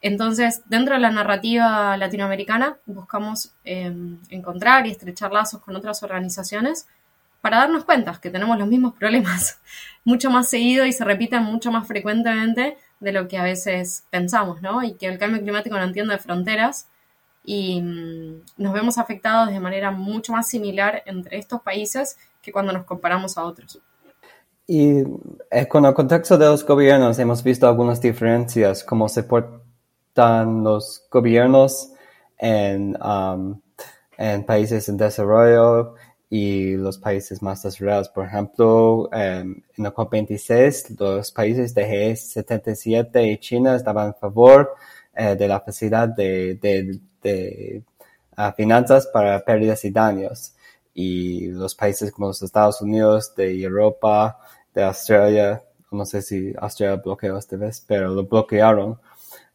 Entonces, 0.00 0.62
dentro 0.66 0.94
de 0.94 1.00
la 1.00 1.10
narrativa 1.10 1.96
latinoamericana, 1.96 2.78
buscamos 2.86 3.52
em, 3.64 4.18
encontrar 4.30 4.86
y 4.86 4.90
estrechar 4.90 5.32
lazos 5.32 5.60
con 5.60 5.76
otras 5.76 6.02
organizaciones 6.02 6.86
para 7.40 7.58
darnos 7.58 7.84
cuenta 7.84 8.18
que 8.20 8.30
tenemos 8.30 8.58
los 8.58 8.68
mismos 8.68 8.94
problemas 8.94 9.60
mucho 10.04 10.30
más 10.30 10.48
seguido 10.48 10.86
y 10.86 10.92
se 10.92 11.04
repiten 11.04 11.42
mucho 11.42 11.70
más 11.70 11.86
frecuentemente 11.86 12.76
de 12.98 13.12
lo 13.12 13.28
que 13.28 13.38
a 13.38 13.42
veces 13.42 14.04
pensamos, 14.10 14.60
¿no? 14.62 14.82
Y 14.82 14.94
que 14.94 15.06
el 15.06 15.18
cambio 15.18 15.40
climático 15.40 15.76
no 15.76 15.84
entiende 15.84 16.14
de 16.14 16.18
fronteras 16.18 16.88
y 17.44 17.80
mm, 17.80 18.42
nos 18.58 18.72
vemos 18.72 18.98
afectados 18.98 19.50
de 19.50 19.60
manera 19.60 19.90
mucho 19.90 20.32
más 20.32 20.48
similar 20.48 21.02
entre 21.06 21.38
estos 21.38 21.62
países 21.62 22.16
que 22.42 22.52
cuando 22.52 22.72
nos 22.72 22.84
comparamos 22.84 23.36
a 23.38 23.44
otros. 23.44 23.80
Y 24.66 25.02
eh, 25.50 25.66
con 25.66 25.84
el 25.84 25.94
contexto 25.94 26.38
de 26.38 26.46
los 26.46 26.64
gobiernos 26.64 27.18
hemos 27.18 27.42
visto 27.42 27.66
algunas 27.66 28.00
diferencias, 28.00 28.84
cómo 28.84 29.08
se 29.08 29.24
portan 30.14 30.62
los 30.64 31.06
gobiernos 31.10 31.92
en, 32.38 32.96
um, 33.02 33.60
en 34.16 34.44
países 34.44 34.88
en 34.88 34.96
desarrollo 34.96 35.94
y 36.28 36.76
los 36.76 36.98
países 36.98 37.42
más 37.42 37.62
desarrollados. 37.62 38.08
Por 38.08 38.26
ejemplo, 38.26 39.08
em, 39.12 39.62
en 39.76 39.84
la 39.84 39.92
COP26, 39.92 40.98
los 40.98 41.32
países 41.32 41.74
de 41.74 41.86
G77 41.86 43.32
y 43.32 43.38
China 43.38 43.76
estaban 43.76 44.10
a 44.10 44.12
favor 44.14 44.74
eh, 45.14 45.34
de 45.36 45.48
la 45.48 45.60
facilidad 45.60 46.08
de, 46.08 46.54
de, 46.54 47.00
de 47.22 47.82
uh, 48.38 48.52
finanzas 48.56 49.08
para 49.08 49.44
pérdidas 49.44 49.84
y 49.84 49.90
daños. 49.90 50.54
Y 50.94 51.48
los 51.48 51.74
países 51.74 52.12
como 52.12 52.28
los 52.28 52.42
Estados 52.42 52.80
Unidos, 52.80 53.34
de 53.36 53.60
Europa, 53.62 54.38
de 54.74 54.84
Australia, 54.84 55.62
no 55.90 56.04
sé 56.04 56.22
si 56.22 56.52
Australia 56.58 56.96
bloqueó 56.96 57.36
esta 57.38 57.56
vez, 57.56 57.84
pero 57.86 58.10
lo 58.10 58.24
bloquearon. 58.24 58.98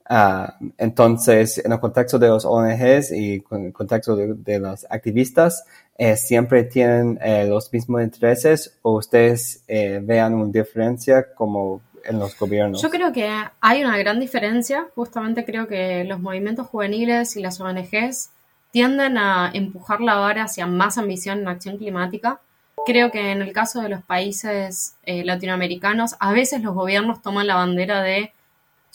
Uh, 0.08 0.72
entonces, 0.78 1.58
en 1.66 1.72
el 1.72 1.80
contexto 1.80 2.20
de 2.20 2.28
los 2.28 2.46
ONGs 2.46 3.12
y 3.12 3.44
en 3.50 3.66
el 3.66 3.74
contexto 3.74 4.16
de, 4.16 4.36
de 4.36 4.60
los 4.60 4.86
activistas, 4.90 5.66
eh, 5.98 6.18
siempre 6.18 6.66
tienen 6.66 7.18
eh, 7.22 7.46
los 7.48 7.72
mismos 7.72 8.04
intereses 8.04 8.78
o 8.82 8.98
ustedes 8.98 9.64
eh, 9.66 10.02
vean 10.04 10.34
una 10.34 10.52
diferencia 10.52 11.34
como 11.34 11.82
en 12.04 12.20
los 12.20 12.38
gobiernos? 12.38 12.82
Yo 12.82 12.90
creo 12.90 13.14
que 13.14 13.30
hay 13.62 13.84
una 13.84 13.98
gran 13.98 14.20
diferencia. 14.20 14.88
Justamente 14.94 15.46
creo 15.46 15.68
que 15.68 16.04
los 16.04 16.20
movimientos 16.20 16.68
juveniles 16.68 17.38
y 17.38 17.42
las 17.42 17.62
ONGs 17.62 18.30
tienden 18.72 19.18
a 19.18 19.50
empujar 19.54 20.02
la 20.02 20.16
vara 20.16 20.44
hacia 20.44 20.68
más 20.68 20.98
ambición 20.98 21.40
en 21.40 21.48
acción 21.48 21.78
climática. 21.78 22.42
Creo 22.86 23.10
que 23.10 23.32
en 23.32 23.42
el 23.42 23.54
caso 23.54 23.82
de 23.82 23.90
los 23.90 24.04
países 24.04 24.98
latinoamericanos, 25.06 26.16
a 26.20 26.34
veces 26.34 26.62
los 26.62 26.76
gobiernos 26.76 27.22
toman 27.22 27.48
la 27.48 27.56
bandera 27.56 28.04
de 28.04 28.34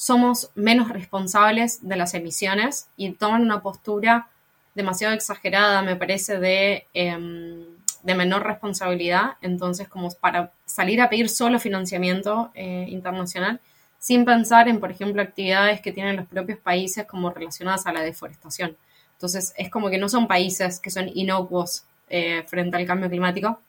somos 0.00 0.50
menos 0.54 0.88
responsables 0.88 1.86
de 1.86 1.94
las 1.94 2.14
emisiones 2.14 2.88
y 2.96 3.12
toman 3.12 3.42
una 3.42 3.60
postura 3.60 4.28
demasiado 4.74 5.12
exagerada, 5.12 5.82
me 5.82 5.94
parece, 5.94 6.38
de, 6.38 6.86
em, 6.94 7.66
de 8.02 8.14
menor 8.14 8.46
responsabilidad. 8.46 9.32
Entonces, 9.42 9.88
como 9.88 10.10
para 10.12 10.52
salir 10.64 11.02
a 11.02 11.10
pedir 11.10 11.28
solo 11.28 11.60
financiamiento 11.60 12.50
eh, 12.54 12.86
internacional, 12.88 13.60
sin 13.98 14.24
pensar 14.24 14.68
en, 14.68 14.80
por 14.80 14.90
ejemplo, 14.90 15.20
actividades 15.20 15.82
que 15.82 15.92
tienen 15.92 16.16
los 16.16 16.26
propios 16.26 16.58
países 16.58 17.04
como 17.04 17.28
relacionadas 17.28 17.86
a 17.86 17.92
la 17.92 18.00
deforestación. 18.00 18.78
Entonces, 19.12 19.52
es 19.58 19.68
como 19.68 19.90
que 19.90 19.98
no 19.98 20.08
son 20.08 20.26
países 20.26 20.80
que 20.80 20.90
son 20.90 21.10
inocuos 21.14 21.84
eh, 22.08 22.42
frente 22.46 22.74
al 22.78 22.86
cambio 22.86 23.10
climático. 23.10 23.60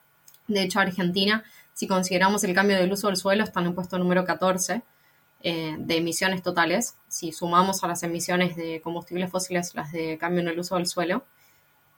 De 0.48 0.62
hecho, 0.62 0.80
Argentina, 0.80 1.44
si 1.74 1.86
consideramos 1.86 2.42
el 2.44 2.54
cambio 2.54 2.78
del 2.78 2.90
uso 2.90 3.08
del 3.08 3.16
suelo, 3.16 3.44
está 3.44 3.60
en 3.60 3.66
el 3.66 3.74
puesto 3.74 3.98
número 3.98 4.24
14 4.24 4.80
eh, 5.42 5.76
de 5.78 5.96
emisiones 5.96 6.42
totales, 6.42 6.96
si 7.08 7.32
sumamos 7.32 7.82
a 7.84 7.88
las 7.88 8.02
emisiones 8.02 8.56
de 8.56 8.80
combustibles 8.80 9.30
fósiles 9.30 9.74
las 9.74 9.92
de 9.92 10.18
cambio 10.18 10.40
en 10.40 10.48
el 10.48 10.58
uso 10.58 10.76
del 10.76 10.86
suelo. 10.86 11.24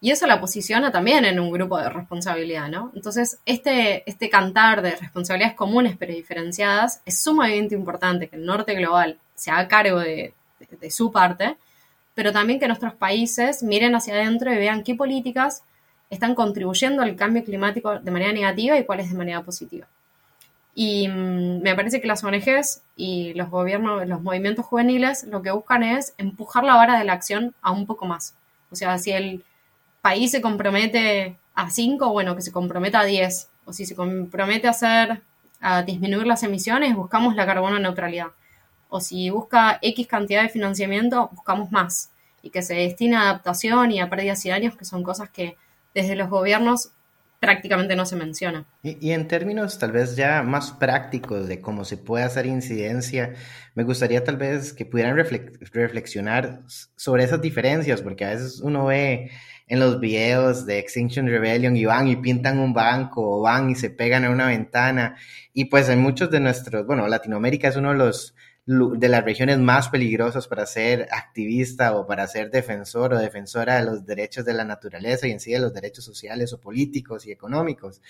Y 0.00 0.10
eso 0.10 0.26
la 0.26 0.40
posiciona 0.40 0.92
también 0.92 1.24
en 1.24 1.40
un 1.40 1.50
grupo 1.50 1.78
de 1.78 1.88
responsabilidad, 1.88 2.68
¿no? 2.68 2.92
Entonces, 2.94 3.38
este, 3.46 4.08
este 4.10 4.28
cantar 4.28 4.82
de 4.82 4.96
responsabilidades 4.96 5.56
comunes 5.56 5.96
pero 5.98 6.12
diferenciadas 6.12 7.00
es 7.06 7.22
sumamente 7.22 7.74
importante 7.74 8.28
que 8.28 8.36
el 8.36 8.44
norte 8.44 8.74
global 8.74 9.18
se 9.34 9.50
haga 9.50 9.66
cargo 9.68 10.00
de, 10.00 10.34
de 10.80 10.90
su 10.90 11.10
parte, 11.10 11.56
pero 12.14 12.32
también 12.32 12.60
que 12.60 12.66
nuestros 12.66 12.94
países 12.94 13.62
miren 13.62 13.94
hacia 13.94 14.14
adentro 14.14 14.52
y 14.52 14.56
vean 14.56 14.84
qué 14.84 14.94
políticas 14.94 15.62
están 16.10 16.34
contribuyendo 16.34 17.02
al 17.02 17.16
cambio 17.16 17.44
climático 17.44 17.98
de 17.98 18.10
manera 18.10 18.32
negativa 18.32 18.78
y 18.78 18.84
cuáles 18.84 19.10
de 19.10 19.16
manera 19.16 19.42
positiva. 19.42 19.88
Y 20.74 21.08
mm, 21.08 21.62
me 21.62 21.74
parece 21.74 22.00
que 22.00 22.06
las 22.06 22.24
ONGs 22.24 22.82
y 22.96 23.34
los 23.34 23.50
gobiernos, 23.50 24.06
los 24.08 24.22
movimientos 24.22 24.66
juveniles, 24.66 25.24
lo 25.24 25.42
que 25.42 25.50
buscan 25.50 25.82
es 25.82 26.14
empujar 26.18 26.64
la 26.64 26.74
vara 26.76 26.98
de 26.98 27.04
la 27.04 27.12
acción 27.12 27.54
a 27.62 27.70
un 27.70 27.86
poco 27.86 28.06
más. 28.06 28.34
O 28.70 28.76
sea, 28.76 28.98
si 28.98 29.12
el 29.12 29.44
país 30.02 30.32
se 30.32 30.40
compromete 30.40 31.36
a 31.54 31.70
5, 31.70 32.10
bueno, 32.10 32.34
que 32.36 32.42
se 32.42 32.52
comprometa 32.52 33.00
a 33.00 33.04
10. 33.04 33.48
O 33.66 33.72
si 33.72 33.86
se 33.86 33.94
compromete 33.94 34.66
a 34.66 34.70
hacer, 34.70 35.22
a 35.60 35.82
disminuir 35.82 36.26
las 36.26 36.42
emisiones, 36.42 36.94
buscamos 36.94 37.36
la 37.36 37.46
carbono 37.46 37.78
neutralidad. 37.78 38.28
O 38.88 39.00
si 39.00 39.30
busca 39.30 39.78
X 39.80 40.06
cantidad 40.06 40.42
de 40.42 40.48
financiamiento, 40.48 41.30
buscamos 41.32 41.70
más. 41.70 42.10
Y 42.42 42.50
que 42.50 42.62
se 42.62 42.74
destine 42.74 43.16
a 43.16 43.22
adaptación 43.22 43.92
y 43.92 44.00
a 44.00 44.10
pérdidas 44.10 44.44
y 44.44 44.50
daños, 44.50 44.76
que 44.76 44.84
son 44.84 45.02
cosas 45.02 45.30
que 45.30 45.56
desde 45.94 46.16
los 46.16 46.28
gobiernos 46.28 46.90
prácticamente 47.44 47.94
no 47.94 48.06
se 48.06 48.16
menciona. 48.16 48.66
Y, 48.82 49.10
en 49.10 49.28
términos 49.28 49.78
tal 49.78 49.92
vez 49.92 50.16
ya 50.16 50.42
más 50.42 50.72
prácticos 50.72 51.46
de 51.46 51.60
cómo 51.60 51.84
se 51.84 51.96
puede 51.96 52.24
hacer 52.24 52.46
incidencia, 52.46 53.34
me 53.74 53.84
gustaría 53.84 54.24
tal 54.24 54.36
vez 54.36 54.72
que 54.72 54.86
pudieran 54.86 55.16
reflexionar 55.16 56.62
sobre 56.96 57.24
esas 57.24 57.40
diferencias, 57.40 58.02
porque 58.02 58.24
a 58.24 58.30
veces 58.30 58.60
uno 58.60 58.86
ve 58.86 59.30
en 59.66 59.80
los 59.80 60.00
videos 60.00 60.66
de 60.66 60.78
Extinction 60.78 61.26
Rebellion 61.26 61.76
y 61.76 61.84
van 61.84 62.08
y 62.08 62.16
pintan 62.16 62.58
un 62.58 62.74
banco 62.74 63.38
o 63.38 63.40
van 63.40 63.70
y 63.70 63.74
se 63.74 63.90
pegan 63.90 64.24
a 64.24 64.30
una 64.30 64.46
ventana 64.46 65.16
y 65.52 65.66
pues 65.66 65.88
en 65.88 66.00
muchos 66.00 66.30
de 66.30 66.40
nuestros, 66.40 66.86
bueno, 66.86 67.06
Latinoamérica 67.08 67.68
es 67.68 67.76
uno 67.76 67.92
de 67.92 67.98
los 67.98 68.34
de 68.66 69.08
las 69.08 69.24
regiones 69.24 69.58
más 69.58 69.90
peligrosas 69.90 70.48
para 70.48 70.64
ser 70.64 71.06
activista 71.10 71.94
o 71.96 72.06
para 72.06 72.26
ser 72.26 72.50
defensor 72.50 73.12
o 73.12 73.18
defensora 73.18 73.76
de 73.76 73.84
los 73.84 74.06
derechos 74.06 74.46
de 74.46 74.54
la 74.54 74.64
naturaleza 74.64 75.28
y 75.28 75.32
en 75.32 75.40
sí 75.40 75.52
de 75.52 75.60
los 75.60 75.74
derechos 75.74 76.04
sociales 76.04 76.52
o 76.54 76.60
políticos 76.60 77.26
y 77.26 77.32
económicos. 77.32 78.00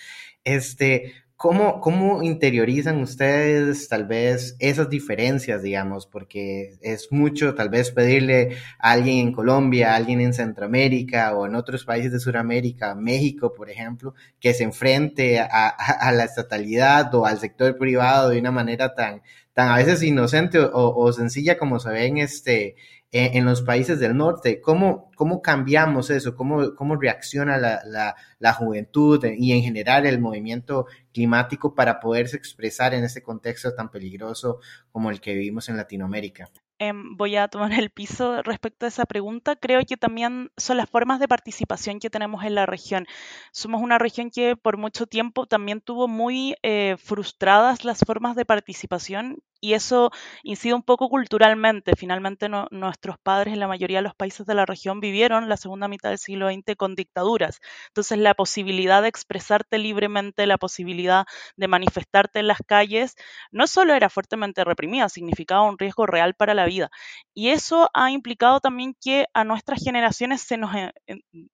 Este, 0.45 1.11
¿cómo, 1.35 1.81
¿Cómo 1.81 2.23
interiorizan 2.23 3.01
ustedes 3.01 3.89
tal 3.89 4.05
vez 4.05 4.55
esas 4.59 4.89
diferencias, 4.89 5.61
digamos? 5.61 6.07
Porque 6.07 6.77
es 6.79 7.11
mucho 7.11 7.53
tal 7.53 7.67
vez 7.67 7.91
pedirle 7.91 8.55
a 8.79 8.93
alguien 8.93 9.27
en 9.27 9.33
Colombia, 9.33 9.91
a 9.91 9.97
alguien 9.97 10.21
en 10.21 10.33
Centroamérica 10.33 11.35
o 11.35 11.45
en 11.45 11.55
otros 11.55 11.83
países 11.83 12.13
de 12.13 12.19
Sudamérica, 12.21 12.95
México, 12.95 13.51
por 13.53 13.69
ejemplo, 13.69 14.13
que 14.39 14.53
se 14.53 14.63
enfrente 14.63 15.37
a, 15.41 15.67
a 15.67 16.13
la 16.13 16.23
estatalidad 16.23 17.13
o 17.13 17.25
al 17.25 17.39
sector 17.39 17.77
privado 17.77 18.29
de 18.29 18.39
una 18.39 18.51
manera 18.51 18.95
tan 18.95 19.21
tan 19.55 19.69
a 19.69 19.77
veces 19.77 20.03
inocente 20.03 20.59
o, 20.59 21.13
sencilla 21.13 21.57
como 21.57 21.79
se 21.79 21.89
ve 21.89 22.07
en, 22.07 22.17
este, 22.17 22.75
en, 23.13 23.45
los 23.45 23.61
países 23.61 24.01
del 24.01 24.17
norte. 24.17 24.59
¿Cómo, 24.59 25.09
cómo 25.15 25.41
cambiamos 25.41 26.09
eso? 26.09 26.35
¿Cómo, 26.35 26.75
cómo 26.75 26.97
reacciona 26.97 27.57
la, 27.57 28.15
la, 28.37 28.53
juventud 28.53 29.23
y 29.23 29.53
en 29.53 29.61
general 29.63 30.05
el 30.05 30.19
movimiento 30.19 30.87
climático 31.13 31.73
para 31.73 32.01
poderse 32.01 32.35
expresar 32.35 32.93
en 32.93 33.05
este 33.05 33.23
contexto 33.23 33.73
tan 33.73 33.89
peligroso 33.89 34.59
como 34.91 35.09
el 35.09 35.21
que 35.21 35.33
vivimos 35.33 35.69
en 35.69 35.77
Latinoamérica? 35.77 36.51
Em, 36.77 37.15
voy 37.15 37.37
a 37.37 37.47
tomar 37.47 37.71
el 37.73 37.89
piso 37.89 38.41
respecto 38.43 38.85
a 38.85 38.89
esa 38.89 39.05
pregunta. 39.05 39.55
Creo 39.55 39.81
que 39.85 39.95
también 39.95 40.51
son 40.57 40.77
las 40.77 40.89
formas 40.89 41.19
de 41.21 41.27
participación 41.27 41.99
que 41.99 42.09
tenemos 42.09 42.43
en 42.43 42.55
la 42.55 42.65
región. 42.65 43.07
Somos 43.51 43.81
una 43.81 43.97
región 43.97 44.29
que 44.29 44.57
por 44.57 44.77
mucho 44.77 45.07
tiempo 45.07 45.45
también 45.47 45.79
tuvo 45.79 46.07
muy 46.09 46.55
eh, 46.63 46.97
frustradas 46.97 47.85
las 47.85 47.99
formas 47.99 48.35
de 48.35 48.45
participación 48.45 49.37
y 49.61 49.73
eso 49.73 50.11
incide 50.43 50.73
un 50.73 50.83
poco 50.83 51.09
culturalmente. 51.09 51.95
Finalmente 51.95 52.49
nuestros 52.71 53.17
padres 53.17 53.53
en 53.53 53.59
la 53.59 53.67
mayoría 53.67 53.97
de 53.99 54.03
los 54.03 54.15
países 54.15 54.45
de 54.45 54.55
la 54.55 54.65
región 54.65 54.99
vivieron 54.99 55.49
la 55.49 55.57
segunda 55.57 55.87
mitad 55.87 56.09
del 56.09 56.17
siglo 56.19 56.47
XX 56.47 56.75
con 56.75 56.95
dictaduras. 56.95 57.59
Entonces 57.87 58.17
la 58.19 58.33
posibilidad 58.33 59.01
de 59.01 59.07
expresarte 59.07 59.77
libremente, 59.77 60.45
la 60.45 60.57
posibilidad 60.57 61.25
de 61.57 61.67
manifestarte 61.67 62.39
en 62.39 62.47
las 62.47 62.59
calles, 62.65 63.15
no 63.51 63.67
solo 63.67 63.93
era 63.93 64.09
fuertemente 64.09 64.63
reprimida, 64.63 65.09
significaba 65.09 65.63
un 65.63 65.77
riesgo 65.77 66.05
real 66.05 66.35
para 66.35 66.53
la 66.53 66.65
vida. 66.65 66.89
Y 67.33 67.49
eso 67.49 67.89
ha 67.93 68.11
implicado 68.11 68.59
también 68.59 68.95
que 69.01 69.25
a 69.33 69.43
nuestras 69.43 69.83
generaciones 69.83 70.41
se 70.41 70.57
nos, 70.57 70.73
eh, 70.75 70.91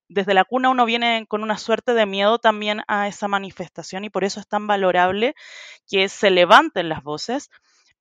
desde 0.08 0.34
la 0.34 0.46
cuna 0.46 0.70
uno 0.70 0.86
viene 0.86 1.26
con 1.28 1.44
una 1.44 1.58
suerte 1.58 1.94
de 1.94 2.06
miedo 2.06 2.40
también 2.40 2.82
a 2.88 3.08
esa 3.08 3.28
manifestación 3.28 4.04
y 4.06 4.10
por 4.10 4.24
eso 4.24 4.40
es 4.40 4.48
tan 4.48 4.68
valorable 4.68 5.34
que 5.88 6.10
se 6.10 6.30
levanten 6.32 6.90
las 6.90 7.04
voces 7.04 7.50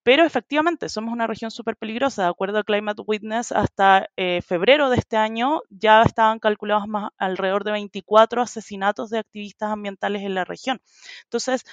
pero 0.03 0.25
efectivamente, 0.25 0.89
somos 0.89 1.13
una 1.13 1.27
región 1.27 1.51
súper 1.51 1.77
peligrosa. 1.77 2.23
De 2.25 2.29
acuerdo 2.29 2.59
a 2.59 2.65
Climate 2.65 3.03
Witness, 3.07 3.53
hasta 3.53 4.09
eh, 4.17 4.41
febrero 4.43 4.91
de 4.91 4.97
este 4.97 5.17
año 5.17 5.63
ya 5.71 6.03
estaban 6.03 6.39
calculados 6.39 6.89
más 6.89 7.11
alrededor 7.19 7.65
de 7.65 7.73
24 7.73 8.43
asesinatos 8.43 9.11
de 9.11 9.19
activistas 9.19 9.71
ambientales 9.71 10.23
en 10.23 10.35
la 10.35 10.45
región. 10.45 10.81
Entonces, 11.25 11.65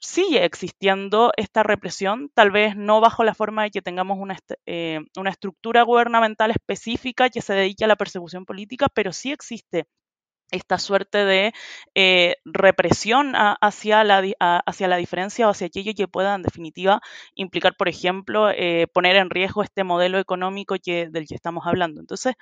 sigue 0.00 0.44
existiendo 0.44 1.32
esta 1.36 1.62
represión, 1.62 2.30
tal 2.34 2.50
vez 2.50 2.76
no 2.76 3.00
bajo 3.00 3.24
la 3.24 3.34
forma 3.34 3.64
de 3.64 3.70
que 3.70 3.82
tengamos 3.82 4.18
una, 4.18 4.36
eh, 4.66 5.00
una 5.16 5.30
estructura 5.30 5.82
gubernamental 5.82 6.50
específica 6.50 7.30
que 7.30 7.42
se 7.42 7.54
dedique 7.54 7.84
a 7.84 7.88
la 7.88 7.96
persecución 7.96 8.44
política, 8.44 8.88
pero 8.94 9.12
sí 9.12 9.32
existe 9.32 9.86
esta 10.50 10.78
suerte 10.78 11.24
de 11.24 11.52
eh, 11.94 12.36
represión 12.44 13.32
hacia, 13.34 14.04
la, 14.04 14.22
hacia 14.66 14.88
la 14.88 14.96
diferencia 14.96 15.46
o 15.46 15.50
hacia 15.50 15.66
aquello 15.66 15.92
que 15.96 16.08
pueda 16.08 16.34
en 16.34 16.42
definitiva 16.42 17.00
implicar, 17.34 17.76
por 17.76 17.88
ejemplo, 17.88 18.50
eh, 18.50 18.86
poner 18.92 19.16
en 19.16 19.30
riesgo 19.30 19.62
este 19.62 19.84
modelo 19.84 20.18
económico 20.18 20.76
del 20.84 21.26
que 21.26 21.34
estamos 21.34 21.66
hablando. 21.66 22.00
Entonces, 22.00 22.34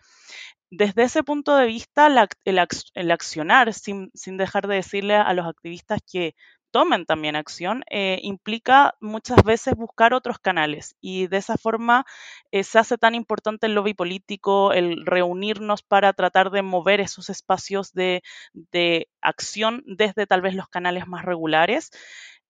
desde 0.70 1.02
ese 1.02 1.22
punto 1.22 1.56
de 1.56 1.66
vista, 1.66 2.08
el, 2.44 3.10
accionar, 3.10 3.74
sin, 3.74 4.10
sin, 4.14 4.36
dejar 4.38 4.68
de 4.68 4.76
decirle 4.76 5.16
a 5.16 5.32
los 5.34 5.46
activistas 5.46 6.00
que 6.10 6.34
tomen 6.72 7.06
también 7.06 7.36
acción, 7.36 7.84
eh, 7.90 8.18
implica 8.22 8.94
muchas 9.00 9.44
veces 9.44 9.76
buscar 9.76 10.14
otros 10.14 10.38
canales 10.40 10.96
y 11.00 11.28
de 11.28 11.36
esa 11.36 11.56
forma 11.56 12.04
eh, 12.50 12.64
se 12.64 12.78
hace 12.80 12.98
tan 12.98 13.14
importante 13.14 13.66
el 13.66 13.74
lobby 13.74 13.94
político, 13.94 14.72
el 14.72 15.06
reunirnos 15.06 15.82
para 15.82 16.12
tratar 16.12 16.50
de 16.50 16.62
mover 16.62 17.00
esos 17.00 17.30
espacios 17.30 17.92
de, 17.92 18.22
de 18.54 19.08
acción 19.20 19.84
desde 19.86 20.26
tal 20.26 20.40
vez 20.42 20.54
los 20.54 20.68
canales 20.68 21.06
más 21.06 21.24
regulares 21.24 21.90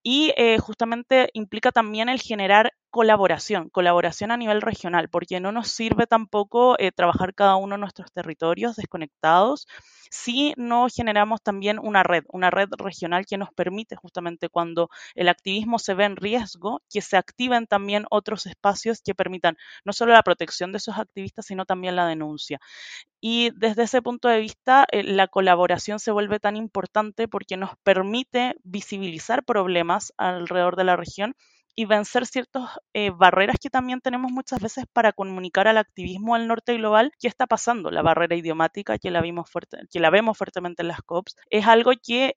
y 0.02 0.32
eh, 0.36 0.58
justamente 0.58 1.30
implica 1.32 1.70
también 1.70 2.08
el 2.08 2.20
generar 2.20 2.72
colaboración, 2.90 3.68
colaboración 3.70 4.32
a 4.32 4.36
nivel 4.36 4.60
regional, 4.60 5.08
porque 5.08 5.40
no 5.40 5.52
nos 5.52 5.68
sirve 5.68 6.06
tampoco 6.06 6.76
eh, 6.78 6.90
trabajar 6.92 7.34
cada 7.34 7.56
uno 7.56 7.76
en 7.76 7.80
nuestros 7.82 8.12
territorios 8.12 8.76
desconectados 8.76 9.66
si 10.12 10.52
no 10.58 10.88
generamos 10.94 11.40
también 11.42 11.78
una 11.78 12.02
red, 12.02 12.24
una 12.28 12.50
red 12.50 12.68
regional 12.76 13.24
que 13.24 13.38
nos 13.38 13.50
permite 13.54 13.96
justamente 13.96 14.50
cuando 14.50 14.90
el 15.14 15.28
activismo 15.30 15.78
se 15.78 15.94
ve 15.94 16.04
en 16.04 16.16
riesgo, 16.16 16.82
que 16.90 17.00
se 17.00 17.16
activen 17.16 17.66
también 17.66 18.04
otros 18.10 18.44
espacios 18.44 19.00
que 19.00 19.14
permitan 19.14 19.56
no 19.86 19.94
solo 19.94 20.12
la 20.12 20.22
protección 20.22 20.70
de 20.70 20.78
esos 20.78 20.98
activistas, 20.98 21.46
sino 21.46 21.64
también 21.64 21.96
la 21.96 22.06
denuncia. 22.06 22.60
Y 23.22 23.50
desde 23.56 23.84
ese 23.84 24.02
punto 24.02 24.28
de 24.28 24.40
vista, 24.40 24.86
eh, 24.92 25.02
la 25.02 25.28
colaboración 25.28 25.98
se 25.98 26.10
vuelve 26.10 26.40
tan 26.40 26.56
importante 26.56 27.28
porque 27.28 27.56
nos 27.56 27.70
permite 27.82 28.56
visibilizar 28.64 29.44
problemas 29.44 30.12
alrededor 30.18 30.76
de 30.76 30.84
la 30.84 30.96
región 30.96 31.34
y 31.74 31.86
vencer 31.86 32.26
ciertas 32.26 32.78
eh, 32.92 33.10
barreras 33.10 33.56
que 33.60 33.70
también 33.70 34.00
tenemos 34.00 34.30
muchas 34.30 34.60
veces 34.60 34.84
para 34.92 35.12
comunicar 35.12 35.68
al 35.68 35.78
activismo 35.78 36.36
del 36.36 36.48
norte 36.48 36.74
global 36.76 37.12
qué 37.18 37.28
está 37.28 37.46
pasando. 37.46 37.90
La 37.90 38.02
barrera 38.02 38.36
idiomática 38.36 38.98
que 38.98 39.10
la, 39.10 39.20
vimos 39.20 39.50
fuerte, 39.50 39.78
que 39.90 40.00
la 40.00 40.10
vemos 40.10 40.36
fuertemente 40.38 40.82
en 40.82 40.88
las 40.88 41.02
COPs 41.02 41.36
es 41.50 41.66
algo 41.66 41.92
que 42.02 42.34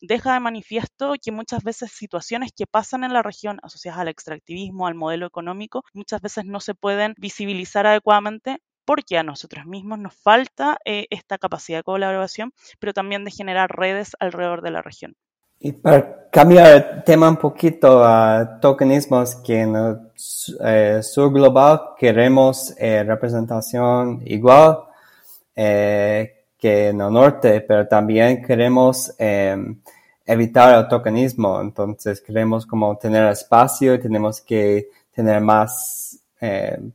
deja 0.00 0.34
de 0.34 0.40
manifiesto 0.40 1.14
que 1.22 1.32
muchas 1.32 1.62
veces 1.64 1.92
situaciones 1.92 2.52
que 2.56 2.66
pasan 2.66 3.04
en 3.04 3.12
la 3.12 3.22
región 3.22 3.58
asociadas 3.62 4.00
al 4.00 4.08
extractivismo, 4.08 4.86
al 4.86 4.94
modelo 4.94 5.26
económico, 5.26 5.84
muchas 5.94 6.20
veces 6.20 6.44
no 6.44 6.60
se 6.60 6.74
pueden 6.74 7.14
visibilizar 7.18 7.86
adecuadamente 7.86 8.58
porque 8.84 9.18
a 9.18 9.22
nosotros 9.22 9.66
mismos 9.66 9.98
nos 9.98 10.14
falta 10.14 10.78
eh, 10.84 11.06
esta 11.10 11.38
capacidad 11.38 11.78
de 11.78 11.84
colaboración, 11.84 12.52
pero 12.80 12.92
también 12.92 13.24
de 13.24 13.30
generar 13.30 13.70
redes 13.70 14.16
alrededor 14.18 14.62
de 14.62 14.70
la 14.72 14.82
región. 14.82 15.14
Y 15.62 15.72
para 15.72 16.30
cambiar 16.30 16.96
el 16.96 17.04
tema 17.04 17.28
un 17.28 17.36
poquito 17.36 18.02
a 18.02 18.58
tokenismos, 18.60 19.34
que 19.36 19.60
en 19.60 19.76
el 19.76 20.00
eh, 20.64 21.02
sur 21.02 21.30
global 21.30 21.90
queremos 21.98 22.74
eh, 22.78 23.04
representación 23.04 24.22
igual 24.24 24.78
eh, 25.54 26.44
que 26.58 26.88
en 26.88 27.00
el 27.02 27.12
norte, 27.12 27.60
pero 27.60 27.86
también 27.86 28.42
queremos 28.42 29.12
em, 29.18 29.78
evitar 30.24 30.78
el 30.78 30.88
tokenismo. 30.88 31.60
Entonces 31.60 32.22
queremos 32.22 32.64
como 32.64 32.96
tener 32.96 33.26
espacio 33.26 33.94
y 33.94 34.00
tenemos 34.00 34.40
que 34.40 34.88
tener 35.14 35.42
más 35.42 36.18
em, 36.40 36.90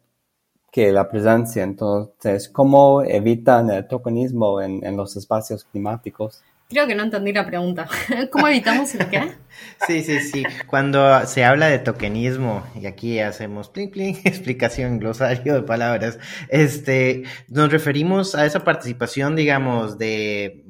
que 0.71 0.91
la 0.91 1.07
presencia. 1.07 1.63
Entonces, 1.63 2.49
¿cómo 2.49 3.03
evitan 3.03 3.69
el 3.69 3.87
tokenismo 3.87 4.59
en, 4.61 4.83
en 4.85 4.97
los 4.97 5.15
espacios 5.17 5.63
climáticos? 5.65 6.41
Creo 6.67 6.87
que 6.87 6.95
no 6.95 7.03
entendí 7.03 7.31
la 7.31 7.45
pregunta. 7.45 7.87
¿Cómo 8.31 8.47
evitamos 8.47 8.93
el 8.95 9.07
qué? 9.09 9.31
Sí, 9.87 10.03
sí, 10.03 10.19
sí. 10.19 10.43
Cuando 10.67 11.25
se 11.27 11.45
habla 11.45 11.67
de 11.67 11.79
tokenismo, 11.79 12.65
y 12.75 12.87
aquí 12.87 13.19
hacemos 13.19 13.69
pling 13.69 13.89
pling, 13.89 14.15
explicación, 14.25 14.99
glosario 14.99 15.53
de 15.53 15.61
palabras, 15.61 16.19
este, 16.49 17.23
nos 17.47 17.71
referimos 17.71 18.35
a 18.35 18.45
esa 18.45 18.65
participación, 18.65 19.35
digamos, 19.35 19.97
de 19.97 20.65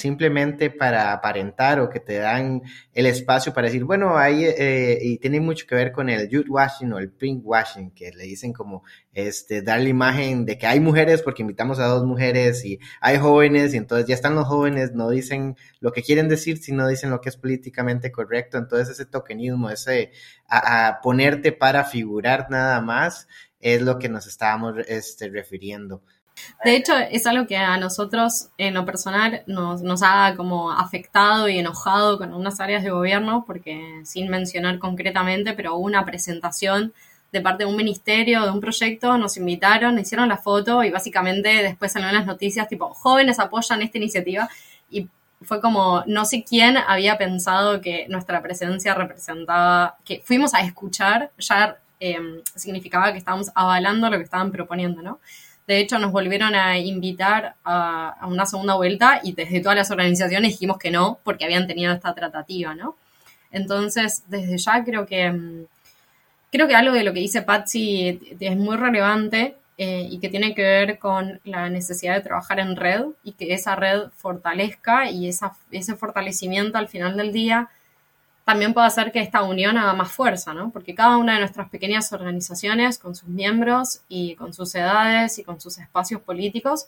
simplemente 0.00 0.70
para 0.70 1.12
aparentar 1.12 1.80
o 1.80 1.88
que 1.88 2.00
te 2.00 2.16
dan 2.16 2.62
el 2.92 3.06
espacio 3.06 3.52
para 3.52 3.66
decir, 3.66 3.84
bueno, 3.84 4.16
ahí, 4.18 4.44
eh, 4.44 4.98
y 5.00 5.18
tiene 5.18 5.40
mucho 5.40 5.66
que 5.66 5.74
ver 5.74 5.92
con 5.92 6.08
el 6.08 6.28
youth 6.28 6.48
washing 6.48 6.92
o 6.92 6.98
el 6.98 7.10
pink 7.10 7.42
washing, 7.44 7.90
que 7.92 8.10
le 8.12 8.24
dicen 8.24 8.52
como, 8.52 8.82
este, 9.12 9.62
dar 9.62 9.80
la 9.80 9.88
imagen 9.88 10.44
de 10.46 10.56
que 10.56 10.66
hay 10.66 10.80
mujeres 10.80 11.22
porque 11.22 11.42
invitamos 11.42 11.78
a 11.78 11.86
dos 11.86 12.04
mujeres 12.06 12.64
y 12.64 12.78
hay 13.00 13.18
jóvenes 13.18 13.74
y 13.74 13.76
entonces 13.76 14.06
ya 14.06 14.14
están 14.14 14.34
los 14.34 14.46
jóvenes, 14.46 14.92
no 14.92 15.10
dicen 15.10 15.56
lo 15.80 15.92
que 15.92 16.02
quieren 16.02 16.28
decir, 16.28 16.58
sino 16.58 16.86
dicen 16.86 17.10
lo 17.10 17.20
que 17.20 17.28
es 17.28 17.36
políticamente 17.36 18.12
correcto, 18.12 18.58
entonces 18.58 18.90
ese 18.90 19.06
tokenismo, 19.06 19.70
ese 19.70 20.12
a, 20.48 21.00
ponerte 21.02 21.52
para 21.52 21.84
figurar 21.84 22.46
nada 22.50 22.80
más, 22.80 23.28
es 23.60 23.82
lo 23.82 23.98
que 23.98 24.08
nos 24.08 24.26
estábamos 24.26 24.74
este, 24.88 25.28
refiriendo. 25.28 26.02
De 26.64 26.76
hecho, 26.76 26.92
es 26.96 27.26
algo 27.26 27.46
que 27.46 27.56
a 27.56 27.76
nosotros, 27.78 28.48
en 28.58 28.74
lo 28.74 28.84
personal, 28.84 29.42
nos, 29.46 29.82
nos 29.82 30.02
ha 30.02 30.34
como 30.36 30.70
afectado 30.70 31.48
y 31.48 31.58
enojado 31.58 32.18
con 32.18 32.34
unas 32.34 32.60
áreas 32.60 32.82
de 32.82 32.90
gobierno, 32.90 33.44
porque 33.46 34.02
sin 34.04 34.28
mencionar 34.28 34.78
concretamente, 34.78 35.54
pero 35.54 35.74
hubo 35.74 35.86
una 35.86 36.04
presentación 36.04 36.92
de 37.32 37.40
parte 37.40 37.64
de 37.64 37.70
un 37.70 37.76
ministerio, 37.76 38.44
de 38.44 38.50
un 38.50 38.60
proyecto, 38.60 39.16
nos 39.16 39.36
invitaron, 39.36 39.98
hicieron 39.98 40.28
la 40.28 40.36
foto 40.36 40.82
y 40.82 40.90
básicamente 40.90 41.48
después 41.62 41.92
salieron 41.92 42.16
las 42.16 42.26
noticias 42.26 42.68
tipo, 42.68 42.92
jóvenes 42.92 43.38
apoyan 43.38 43.82
esta 43.82 43.98
iniciativa 43.98 44.48
y 44.90 45.08
fue 45.42 45.60
como, 45.60 46.02
no 46.06 46.24
sé 46.24 46.44
quién 46.44 46.76
había 46.76 47.16
pensado 47.16 47.80
que 47.80 48.06
nuestra 48.08 48.42
presencia 48.42 48.94
representaba, 48.94 49.96
que 50.04 50.22
fuimos 50.24 50.52
a 50.54 50.60
escuchar, 50.60 51.30
ya 51.38 51.78
em, 51.98 52.42
significaba 52.54 53.12
que 53.12 53.18
estábamos 53.18 53.50
avalando 53.54 54.10
lo 54.10 54.18
que 54.18 54.24
estaban 54.24 54.52
proponiendo, 54.52 55.00
¿no? 55.02 55.20
De 55.70 55.78
hecho, 55.78 56.00
nos 56.00 56.10
volvieron 56.10 56.56
a 56.56 56.80
invitar 56.80 57.54
a, 57.62 58.26
una 58.26 58.44
segunda 58.44 58.74
vuelta 58.74 59.20
y 59.22 59.34
desde 59.34 59.60
todas 59.60 59.78
las 59.78 59.92
organizaciones 59.92 60.50
dijimos 60.50 60.78
que 60.78 60.90
no, 60.90 61.20
porque 61.22 61.44
habían 61.44 61.68
tenido 61.68 61.92
esta 61.92 62.12
tratativa, 62.12 62.74
¿no? 62.74 62.96
Entonces, 63.52 64.24
desde 64.26 64.58
ya 64.58 64.82
creo 64.82 65.06
que, 65.06 65.30
mm, 65.30 65.66
creo 66.50 66.66
que 66.66 66.74
algo 66.74 66.92
de 66.92 67.04
lo 67.04 67.12
que 67.12 67.20
dice 67.20 67.42
Patsy 67.42 68.36
es 68.40 68.56
muy 68.56 68.76
relevante 68.76 69.54
eh, 69.78 70.08
y 70.10 70.18
que 70.18 70.28
tiene 70.28 70.56
que 70.56 70.62
ver 70.62 70.98
con 70.98 71.38
la 71.44 71.70
necesidad 71.70 72.16
de 72.16 72.22
trabajar 72.22 72.58
en 72.58 72.74
red 72.74 73.04
y 73.22 73.34
que 73.34 73.54
esa 73.54 73.76
red 73.76 74.08
fortalezca 74.16 75.08
y 75.08 75.28
esa, 75.28 75.52
ese 75.70 75.94
fortalecimiento 75.94 76.78
al 76.78 76.88
final 76.88 77.16
del 77.16 77.32
día 77.32 77.68
también 78.50 78.74
puede 78.74 78.88
hacer 78.88 79.12
que 79.12 79.20
esta 79.20 79.44
unión 79.44 79.78
haga 79.78 79.92
más 79.94 80.10
fuerza, 80.10 80.52
¿no? 80.52 80.70
Porque 80.70 80.92
cada 80.92 81.18
una 81.18 81.34
de 81.34 81.38
nuestras 81.38 81.68
pequeñas 81.68 82.12
organizaciones, 82.12 82.98
con 82.98 83.14
sus 83.14 83.28
miembros 83.28 84.00
y 84.08 84.34
con 84.34 84.52
sus 84.52 84.74
edades 84.74 85.38
y 85.38 85.44
con 85.44 85.60
sus 85.60 85.78
espacios 85.78 86.20
políticos, 86.20 86.86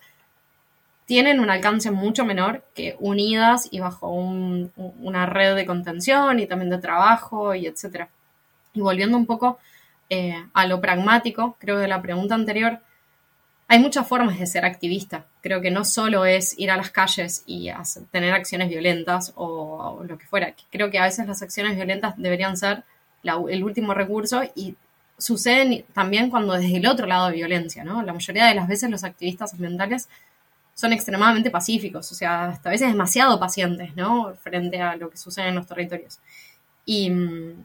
tienen 1.05 1.39
un 1.39 1.51
alcance 1.51 1.93
mucho 1.93 2.25
menor 2.25 2.65
que 2.75 2.97
unidas 2.99 3.69
y 3.71 3.79
bajo 3.79 4.11
una 4.11 5.27
red 5.27 5.55
de 5.55 5.65
contención 5.65 6.41
y 6.41 6.49
también 6.49 6.69
de 6.69 6.79
trabajo 6.79 7.55
y 7.55 7.69
etcétera. 7.69 8.09
Y 8.75 8.81
volviendo 8.81 9.17
un 9.17 9.27
poco 9.27 9.61
eh, 10.11 10.35
a 10.55 10.67
lo 10.67 10.81
pragmático, 10.81 11.55
creo 11.61 11.77
que 11.77 11.83
de 11.83 11.89
la 11.89 12.03
pregunta 12.03 12.35
anterior, 12.35 12.81
hay 13.73 13.79
muchas 13.79 14.07
formas 14.07 14.39
de 14.39 14.47
ser 14.47 14.67
activista. 14.67 15.25
Creo 15.41 15.63
que 15.63 15.71
no 15.71 15.87
solo 15.87 16.27
es 16.27 16.59
ir 16.59 16.71
a 16.71 16.77
las 16.77 16.91
calles 16.91 17.43
y 17.47 17.71
tener 18.11 18.35
acciones 18.35 18.69
violentas 18.69 19.33
o, 19.35 20.05
lo 20.07 20.19
que 20.19 20.27
fuera. 20.27 20.55
Creo 20.71 20.91
que 20.91 20.99
a 20.99 21.05
veces 21.05 21.27
las 21.27 21.41
acciones 21.41 21.75
violentas 21.75 22.13
deberían 22.19 22.59
ser 22.59 22.85
el 23.25 23.65
último 23.65 23.95
recurso 23.95 24.43
y 24.55 24.77
suceden 25.17 25.87
también 25.95 26.29
cuando 26.29 26.53
desde 26.53 26.77
el 26.77 26.87
otro 26.87 27.07
lado 27.07 27.29
de 27.29 27.37
violencia, 27.37 27.83
¿no? 27.83 28.03
La 28.03 28.13
mayoría 28.13 28.45
de 28.45 28.55
las 28.55 28.69
veces 28.69 28.91
los 28.91 29.05
activistas 29.05 29.55
ambientales 29.55 30.07
son 30.75 30.93
extremadamente 30.93 31.51
pacíficos, 31.51 32.13
o 32.13 32.15
sea, 32.15 32.51
hasta 32.51 32.69
a 32.69 32.73
veces 32.73 32.89
demasiado 32.89 33.41
pacientes, 33.41 33.97
¿no? 33.97 34.35
Frente 34.43 34.83
a 34.83 34.97
lo 34.97 35.09
que 35.09 35.17
sucede 35.17 35.49
en 35.49 35.55
los 35.55 35.67
territorios. 35.67 36.19
Y, 36.85 37.09
mm, 37.09 37.65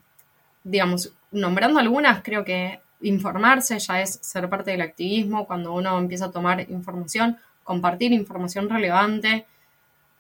digamos, 0.64 1.12
nombrando 1.32 1.82
algunas, 1.82 2.24
creo 2.24 2.46
que 2.46 2.80
informarse 3.02 3.80
ya 3.80 4.02
es 4.02 4.20
ser 4.22 4.50
parte 4.50 4.72
del 4.72 4.82
activismo, 4.82 5.46
cuando 5.46 5.74
uno 5.74 5.98
empieza 5.98 6.26
a 6.26 6.32
tomar 6.32 6.62
información, 6.70 7.38
compartir 7.64 8.12
información 8.12 8.70
relevante 8.70 9.46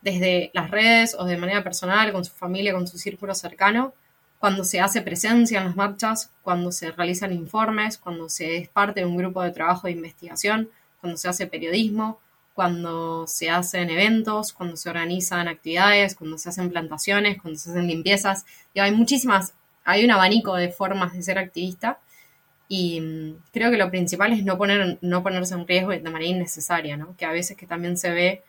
desde 0.01 0.51
las 0.53 0.69
redes 0.69 1.15
o 1.17 1.25
de 1.25 1.37
manera 1.37 1.63
personal, 1.63 2.11
con 2.11 2.23
su 2.23 2.33
familia, 2.33 2.73
con 2.73 2.87
su 2.87 2.97
círculo 2.97 3.33
cercano, 3.33 3.93
cuando 4.39 4.63
se 4.63 4.79
hace 4.79 5.01
presencia 5.01 5.59
en 5.59 5.65
las 5.65 5.75
marchas, 5.75 6.31
cuando 6.43 6.71
se 6.71 6.91
realizan 6.91 7.33
informes, 7.33 7.97
cuando 7.97 8.29
se 8.29 8.57
es 8.57 8.69
parte 8.69 8.99
de 8.99 9.05
un 9.05 9.17
grupo 9.17 9.41
de 9.41 9.51
trabajo 9.51 9.87
de 9.87 9.93
investigación, 9.93 10.69
cuando 11.01 11.17
se 11.17 11.27
hace 11.27 11.47
periodismo, 11.47 12.19
cuando 12.53 13.25
se 13.27 13.49
hacen 13.49 13.89
eventos, 13.89 14.53
cuando 14.53 14.77
se 14.77 14.89
organizan 14.89 15.47
actividades, 15.47 16.15
cuando 16.15 16.37
se 16.37 16.49
hacen 16.49 16.69
plantaciones, 16.69 17.41
cuando 17.41 17.59
se 17.59 17.71
hacen 17.71 17.87
limpiezas. 17.87 18.45
Y 18.73 18.79
hay 18.79 18.91
muchísimas, 18.91 19.53
hay 19.83 20.05
un 20.05 20.11
abanico 20.11 20.55
de 20.55 20.69
formas 20.69 21.13
de 21.13 21.21
ser 21.23 21.37
activista 21.39 21.99
y 22.67 23.01
mm, 23.01 23.35
creo 23.53 23.71
que 23.71 23.77
lo 23.77 23.89
principal 23.89 24.33
es 24.33 24.43
no, 24.43 24.57
poner, 24.57 24.97
no 25.01 25.23
ponerse 25.23 25.55
en 25.55 25.67
riesgo 25.67 25.91
de 25.91 26.01
manera 26.01 26.25
innecesaria, 26.25 26.97
¿no? 26.97 27.15
Que 27.17 27.25
a 27.25 27.31
veces 27.31 27.57
que 27.57 27.65
también 27.65 27.97
se 27.97 28.11
ve 28.11 28.43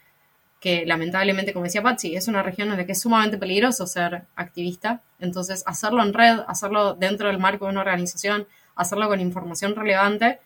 que 0.60 0.84
lamentablemente, 0.86 1.52
como 1.52 1.66
decía 1.66 1.82
Patsy, 1.82 2.16
es 2.16 2.26
una 2.26 2.42
región 2.42 2.70
en 2.70 2.78
la 2.78 2.84
que 2.84 2.92
es 2.92 3.00
sumamente 3.00 3.38
peligroso 3.38 3.86
ser 3.86 4.24
activista. 4.34 5.02
Entonces, 5.20 5.62
hacerlo 5.66 6.02
en 6.02 6.12
red, 6.12 6.40
hacerlo 6.48 6.94
dentro 6.94 7.28
del 7.28 7.38
marco 7.38 7.66
de 7.66 7.72
una 7.72 7.80
organización, 7.80 8.46
hacerlo 8.74 9.08
con 9.08 9.20
información 9.20 9.76
relevante, 9.76 10.40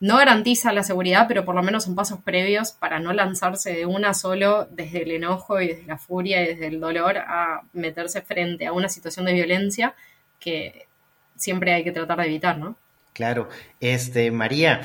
no 0.00 0.16
garantiza 0.16 0.72
la 0.72 0.82
seguridad, 0.82 1.26
pero 1.28 1.44
por 1.44 1.54
lo 1.54 1.62
menos 1.62 1.84
son 1.84 1.94
pasos 1.94 2.20
previos 2.22 2.72
para 2.72 3.00
no 3.00 3.12
lanzarse 3.12 3.72
de 3.72 3.86
una 3.86 4.12
solo 4.12 4.66
desde 4.70 5.02
el 5.02 5.12
enojo 5.12 5.60
y 5.60 5.68
desde 5.68 5.86
la 5.86 5.98
furia 5.98 6.42
y 6.42 6.48
desde 6.48 6.66
el 6.66 6.80
dolor 6.80 7.18
a 7.18 7.62
meterse 7.72 8.20
frente 8.22 8.66
a 8.66 8.72
una 8.72 8.88
situación 8.88 9.24
de 9.26 9.32
violencia 9.34 9.94
que 10.40 10.88
siempre 11.36 11.72
hay 11.72 11.84
que 11.84 11.92
tratar 11.92 12.18
de 12.18 12.26
evitar, 12.26 12.58
¿no? 12.58 12.76
Claro, 13.14 13.48
este, 13.78 14.30
María, 14.32 14.82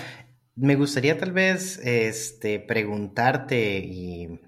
me 0.55 0.75
gustaría 0.75 1.17
tal 1.17 1.31
vez 1.31 1.79
este, 1.79 2.59
preguntarte 2.59 3.79
y 3.79 4.39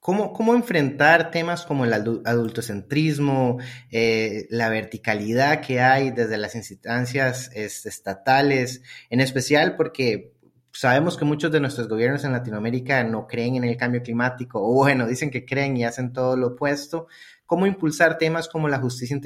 ¿Cómo, 0.00 0.32
¿Cómo, 0.32 0.54
enfrentar 0.54 1.32
temas 1.32 1.66
como 1.66 1.84
el 1.84 1.92
adultocentrismo, 1.92 3.58
eh, 3.90 4.46
la 4.50 4.68
verticalidad 4.68 5.60
que 5.60 5.80
hay 5.80 6.12
desde 6.12 6.38
las 6.38 6.54
instancias 6.54 7.50
este, 7.54 7.88
estatales, 7.88 8.82
en 9.10 9.20
especial 9.20 9.74
porque 9.74 10.32
sabemos 10.70 11.16
que 11.16 11.24
muchos 11.24 11.50
de 11.50 11.58
nuestros 11.58 11.88
gobiernos 11.88 12.22
en 12.22 12.30
Latinoamérica 12.30 13.02
no 13.02 13.26
creen 13.26 13.56
en 13.56 13.64
el 13.64 13.76
cambio 13.76 14.02
climático, 14.02 14.60
o 14.62 14.74
bueno, 14.74 15.08
dicen 15.08 15.30
que 15.30 15.44
creen 15.44 15.76
y 15.76 15.84
hacen 15.84 16.12
todo 16.12 16.36
lo 16.36 16.48
opuesto, 16.48 17.08
cómo 17.46 17.66
impulsar 17.66 18.18
temas 18.18 18.48
como 18.48 18.68
la 18.68 18.78
justicia 18.78 19.18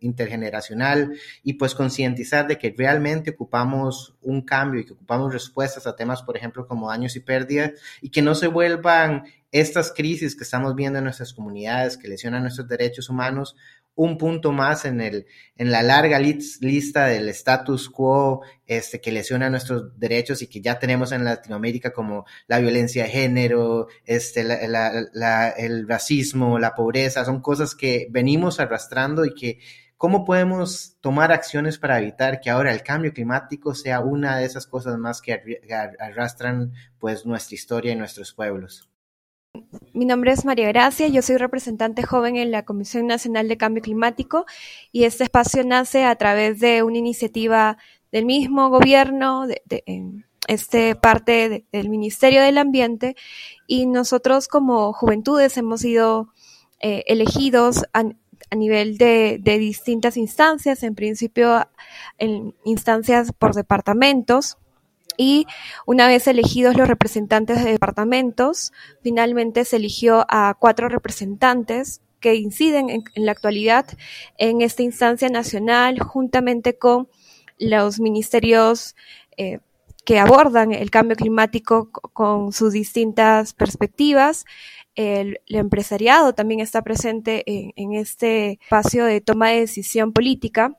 intergeneracional 0.00 1.12
y 1.42 1.52
pues 1.54 1.74
concientizar 1.74 2.46
de 2.46 2.58
que 2.58 2.74
realmente 2.76 3.30
ocupamos 3.30 4.16
un 4.22 4.42
cambio 4.42 4.80
y 4.80 4.86
que 4.86 4.94
ocupamos 4.94 5.32
respuestas 5.32 5.86
a 5.86 5.94
temas, 5.94 6.22
por 6.22 6.36
ejemplo, 6.36 6.66
como 6.66 6.88
daños 6.88 7.14
y 7.16 7.20
pérdidas 7.20 7.72
y 8.00 8.10
que 8.10 8.22
no 8.22 8.34
se 8.34 8.48
vuelvan 8.48 9.24
estas 9.52 9.92
crisis 9.92 10.34
que 10.36 10.44
estamos 10.44 10.74
viendo 10.74 10.98
en 10.98 11.04
nuestras 11.04 11.32
comunidades 11.32 11.96
que 11.96 12.08
lesionan 12.08 12.42
nuestros 12.42 12.68
derechos 12.68 13.08
humanos 13.08 13.56
un 13.96 14.18
punto 14.18 14.52
más 14.52 14.84
en, 14.84 15.00
el, 15.00 15.26
en 15.56 15.72
la 15.72 15.82
larga 15.82 16.18
lista 16.20 17.06
del 17.06 17.28
status 17.30 17.90
quo 17.90 18.42
este, 18.66 19.00
que 19.00 19.10
lesiona 19.10 19.50
nuestros 19.50 19.98
derechos 19.98 20.42
y 20.42 20.46
que 20.46 20.60
ya 20.60 20.78
tenemos 20.78 21.12
en 21.12 21.24
Latinoamérica 21.24 21.92
como 21.92 22.26
la 22.46 22.58
violencia 22.58 23.04
de 23.04 23.10
género, 23.10 23.88
este, 24.04 24.42
el 24.42 25.88
racismo, 25.88 26.58
la 26.58 26.74
pobreza, 26.74 27.24
son 27.24 27.40
cosas 27.40 27.74
que 27.74 28.06
venimos 28.10 28.60
arrastrando 28.60 29.24
y 29.24 29.34
que 29.34 29.58
cómo 29.96 30.26
podemos 30.26 30.98
tomar 31.00 31.32
acciones 31.32 31.78
para 31.78 31.98
evitar 31.98 32.40
que 32.40 32.50
ahora 32.50 32.72
el 32.72 32.82
cambio 32.82 33.14
climático 33.14 33.74
sea 33.74 34.00
una 34.00 34.36
de 34.36 34.44
esas 34.44 34.66
cosas 34.66 34.98
más 34.98 35.22
que 35.22 35.40
arrastran 35.98 36.74
pues 36.98 37.24
nuestra 37.24 37.54
historia 37.54 37.92
y 37.92 37.96
nuestros 37.96 38.34
pueblos. 38.34 38.90
Mi 39.92 40.04
nombre 40.04 40.32
es 40.32 40.44
María 40.44 40.68
Gracia, 40.68 41.08
yo 41.08 41.22
soy 41.22 41.36
representante 41.36 42.02
joven 42.02 42.36
en 42.36 42.50
la 42.50 42.64
Comisión 42.64 43.06
Nacional 43.06 43.48
de 43.48 43.56
Cambio 43.56 43.82
Climático 43.82 44.44
y 44.92 45.04
este 45.04 45.24
espacio 45.24 45.64
nace 45.64 46.04
a 46.04 46.16
través 46.16 46.60
de 46.60 46.82
una 46.82 46.98
iniciativa 46.98 47.78
del 48.12 48.24
mismo 48.24 48.68
gobierno, 48.70 49.46
de, 49.46 49.62
este 50.48 50.94
parte 50.94 51.66
del 51.72 51.88
Ministerio 51.88 52.42
del 52.42 52.58
Ambiente 52.58 53.16
y 53.66 53.86
nosotros 53.86 54.48
como 54.48 54.92
juventudes 54.92 55.56
hemos 55.56 55.80
sido 55.80 56.32
eh, 56.80 57.04
elegidos 57.06 57.84
a, 57.92 58.04
nivel 58.54 58.96
de, 58.96 59.38
de, 59.42 59.58
distintas 59.58 60.16
instancias, 60.16 60.82
en 60.82 60.94
principio 60.94 61.66
en 62.18 62.54
instancias 62.64 63.32
por 63.32 63.54
departamentos 63.54 64.58
y 65.16 65.46
una 65.86 66.06
vez 66.06 66.26
elegidos 66.26 66.76
los 66.76 66.88
representantes 66.88 67.62
de 67.62 67.72
departamentos, 67.72 68.72
finalmente 69.02 69.64
se 69.64 69.76
eligió 69.76 70.26
a 70.28 70.56
cuatro 70.58 70.88
representantes 70.88 72.00
que 72.20 72.34
inciden 72.34 72.90
en, 72.90 73.04
la 73.14 73.32
actualidad 73.32 73.86
en 74.38 74.62
esta 74.62 74.82
instancia 74.82 75.28
nacional 75.28 75.98
juntamente 76.00 76.78
con 76.78 77.08
los 77.58 78.00
ministerios 78.00 78.96
eh, 79.36 79.60
que 80.04 80.18
abordan 80.18 80.72
el 80.72 80.90
cambio 80.90 81.16
climático 81.16 81.90
con 81.90 82.52
sus 82.52 82.72
distintas 82.72 83.52
perspectivas. 83.54 84.44
El, 84.94 85.40
empresariado 85.48 86.32
también 86.32 86.60
está 86.60 86.82
presente 86.82 87.42
en 87.46 87.92
este 87.92 88.58
espacio 88.62 89.04
de 89.04 89.20
toma 89.20 89.50
de 89.50 89.60
decisión 89.60 90.12
política 90.12 90.78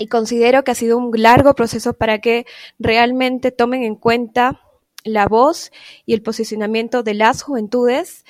y 0.00 0.06
considero 0.06 0.64
que 0.64 0.70
ha 0.70 0.74
sido 0.74 0.96
un 0.96 1.12
largo 1.14 1.54
proceso 1.54 1.92
para 1.92 2.20
que 2.20 2.46
realmente 2.78 3.52
tomen 3.52 3.82
en 3.82 3.94
cuenta 3.94 4.62
la 5.04 5.26
voz 5.26 5.70
y 6.06 6.14
el 6.14 6.22
posicionamiento 6.22 7.02
de 7.02 7.14
las 7.14 7.42
juventudes. 7.42 8.24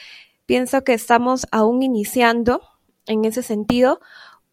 Pienso 0.46 0.83
que 0.83 0.94
estamos 0.94 1.46
aún 1.52 1.85
iniciando 1.85 2.61
en 3.06 3.24
ese 3.24 3.44
sentido, 3.44 4.00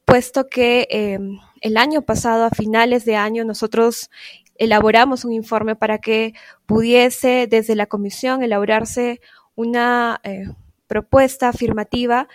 puesto 0.05 0.47
que 0.47 0.87
em, 0.91 1.39
el 1.61 1.77
año 1.77 2.03
pasado, 2.03 2.45
a 2.45 2.51
finales 2.51 3.03
de 3.03 3.15
año, 3.15 3.43
nosotros 3.43 4.11
elaboramos 4.55 5.25
un 5.25 5.33
informe 5.33 5.75
para 5.75 5.97
que 5.97 6.33
pudiese 6.67 7.47
desde 7.49 7.75
la 7.75 7.87
comisión 7.87 8.43
elaborarse 8.43 9.21
una 9.55 10.21
eh, 10.23 10.45
propuesta 10.85 11.49
afirmativa 11.49 12.27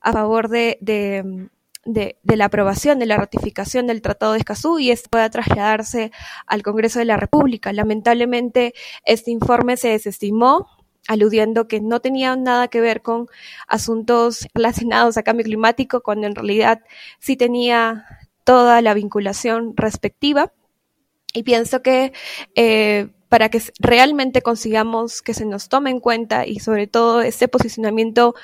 a 0.00 0.12
favor 0.12 0.48
de, 0.48 0.78
de 0.80 1.50
de, 1.84 2.18
la 2.24 2.46
aprobación, 2.46 2.98
de 2.98 3.06
la 3.06 3.16
ratificación 3.16 3.86
del 3.86 4.02
Tratado 4.02 4.32
de 4.32 4.38
Escazú 4.38 4.78
y 4.78 4.90
esto 4.90 5.08
pueda 5.10 5.30
trasladarse 5.30 6.12
al 6.46 6.62
Congreso 6.62 6.98
de 6.98 7.06
la 7.06 7.16
República. 7.16 7.72
Lamentablemente, 7.72 8.74
este 9.04 9.30
informe 9.30 9.76
se 9.76 9.88
desestimó 9.88 10.68
aludiendo 11.08 11.66
que 11.66 11.80
no 11.80 12.00
tenía 12.00 12.36
nada 12.36 12.68
que 12.68 12.80
ver 12.80 13.02
con 13.02 13.28
asuntos 13.66 14.46
relacionados 14.54 15.16
a 15.16 15.22
cambio 15.22 15.44
climático, 15.44 16.02
cuando 16.02 16.26
en 16.26 16.34
realidad 16.34 16.82
sí 17.18 17.36
tenía 17.36 18.04
toda 18.44 18.82
la 18.82 18.94
vinculación 18.94 19.76
respectiva. 19.76 20.52
Y 21.32 21.42
pienso 21.42 21.82
que 21.82 22.12
eh, 22.54 23.08
para 23.28 23.48
que 23.48 23.62
realmente 23.78 24.42
consigamos 24.42 25.22
que 25.22 25.34
se 25.34 25.46
nos 25.46 25.68
tome 25.68 25.90
en 25.90 26.00
cuenta 26.00 26.46
y 26.46 26.58
sobre 26.58 26.88
todo 26.88 27.22
este 27.22 27.46
posicionamiento 27.46 28.34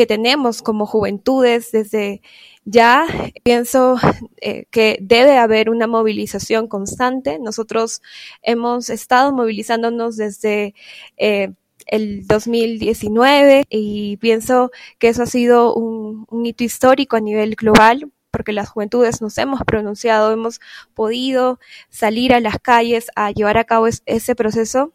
que 0.00 0.06
tenemos 0.06 0.62
como 0.62 0.86
juventudes 0.86 1.72
desde 1.72 2.22
ya, 2.64 3.06
pienso 3.42 3.98
eh, 4.40 4.64
que 4.70 4.96
debe 5.02 5.36
haber 5.36 5.68
una 5.68 5.86
movilización 5.86 6.68
constante. 6.68 7.38
Nosotros 7.38 8.00
hemos 8.40 8.88
estado 8.88 9.30
movilizándonos 9.30 10.16
desde 10.16 10.74
eh, 11.18 11.52
el 11.84 12.26
2019 12.26 13.64
y 13.68 14.16
pienso 14.16 14.70
que 14.98 15.08
eso 15.08 15.24
ha 15.24 15.26
sido 15.26 15.74
un, 15.74 16.26
hito 16.46 16.64
histórico 16.64 17.16
a 17.16 17.20
nivel 17.20 17.54
global 17.54 18.10
porque 18.30 18.54
las 18.54 18.70
juventudes 18.70 19.20
nos 19.20 19.36
hemos 19.36 19.60
pronunciado, 19.66 20.32
hemos 20.32 20.60
podido 20.94 21.60
salir 21.90 22.32
a 22.32 22.40
las 22.40 22.58
calles 22.58 23.10
a 23.16 23.32
llevar 23.32 23.58
a 23.58 23.64
cabo 23.64 23.86
ese 23.86 24.34
proceso 24.34 24.94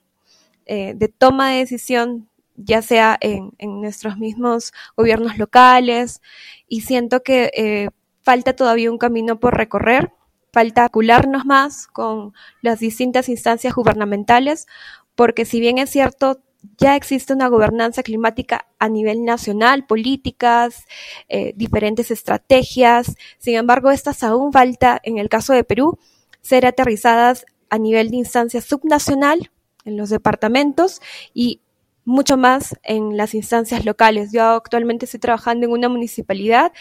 eh, 0.66 0.94
de 0.96 1.10
toma 1.10 1.52
de 1.52 1.60
decisión 1.60 2.28
ya 2.58 2.82
sea 2.82 3.18
en, 3.22 3.52
nuestros 3.60 4.18
mismos 4.18 4.74
gobiernos 4.96 5.38
locales, 5.38 6.22
y 6.68 6.82
siento 6.82 7.24
que 7.24 7.52
eh, 7.56 7.90
falta 8.24 8.56
todavía 8.56 8.92
un 8.92 8.98
camino 8.98 9.40
por 9.40 9.56
recorrer, 9.56 10.12
falta 10.52 10.86
acularnos 10.86 11.46
más 11.46 11.88
con 11.88 12.34
las 12.62 12.80
distintas 12.80 13.30
instancias 13.30 13.76
gubernamentales, 13.76 14.68
porque 15.16 15.46
si 15.46 15.60
bien 15.60 15.78
es 15.78 15.90
cierto, 15.90 16.42
ya 16.78 16.96
existe 16.96 17.34
una 17.34 17.48
gobernanza 17.48 18.04
climática 18.04 18.68
a 18.80 18.90
nivel 18.90 19.24
nacional, 19.24 19.86
políticas, 19.86 20.86
eh, 21.30 21.54
diferentes 21.56 22.12
estrategias, 22.12 23.16
sin 23.38 23.56
embargo, 23.56 23.92
estas 23.92 24.24
aún 24.24 24.52
falta, 24.52 25.00
en 25.04 25.18
el 25.18 25.30
caso 25.30 25.54
de 25.54 25.64
Perú, 25.64 26.00
ser 26.42 26.66
aterrizadas 26.66 27.46
a 27.70 27.78
nivel 27.78 28.10
de 28.10 28.18
instancia 28.18 28.62
subnacional 28.62 29.52
en 29.84 29.98
los 29.98 30.10
departamentos 30.10 31.02
y 31.34 31.62
mucho 32.06 32.38
más 32.38 32.78
en 32.84 33.18
las 33.18 33.34
instancias 33.34 33.86
locales. 33.86 34.32
Yo 34.32 34.44
actualmente 34.44 35.06
estoy 35.06 35.20
trabajando 35.20 35.66
en 35.66 35.72
una 35.72 35.90
municipalidad 35.90 36.72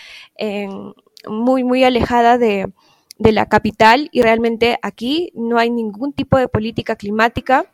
muy, 1.26 1.64
muy 1.64 1.84
alejada 1.84 2.38
de, 2.38 2.70
de 3.18 3.32
la 3.32 3.48
capital 3.48 4.08
y 4.12 4.22
realmente 4.22 4.78
aquí 4.82 5.32
no 5.34 5.58
hay 5.58 5.70
ningún 5.70 6.12
tipo 6.12 6.38
de 6.38 6.48
política 6.48 6.96
climática 6.96 7.66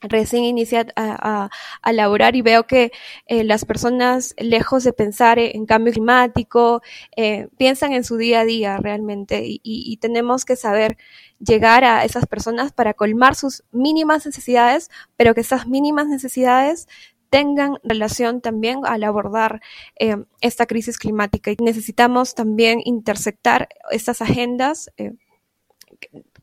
recién 0.00 0.44
inicié 0.44 0.86
a, 0.96 1.50
a, 1.82 1.92
laborar 1.92 2.36
y 2.36 2.42
veo 2.42 2.66
que 2.66 2.92
eh, 3.26 3.44
las 3.44 3.64
personas, 3.64 4.34
lejos 4.38 4.84
de 4.84 4.92
pensar 4.92 5.38
en 5.38 5.66
cambio 5.66 5.92
climático, 5.92 6.82
eh, 7.16 7.48
piensan 7.58 7.92
en 7.92 8.04
su 8.04 8.16
día 8.16 8.40
a 8.40 8.44
día 8.44 8.76
realmente 8.78 9.42
y, 9.44 9.60
y, 9.62 9.96
tenemos 9.96 10.44
que 10.44 10.56
saber 10.56 10.96
llegar 11.38 11.84
a 11.84 12.04
esas 12.04 12.26
personas 12.26 12.72
para 12.72 12.94
colmar 12.94 13.34
sus 13.34 13.64
mínimas 13.72 14.26
necesidades, 14.26 14.90
pero 15.16 15.34
que 15.34 15.40
esas 15.42 15.66
mínimas 15.66 16.08
necesidades 16.08 16.88
tengan 17.30 17.78
relación 17.82 18.40
también 18.40 18.80
al 18.84 19.04
abordar 19.04 19.60
eh, 19.98 20.16
esta 20.40 20.66
crisis 20.66 20.98
climática. 20.98 21.50
Y 21.50 21.56
necesitamos 21.60 22.34
también 22.34 22.80
intersectar 22.84 23.68
estas 23.90 24.22
agendas 24.22 24.90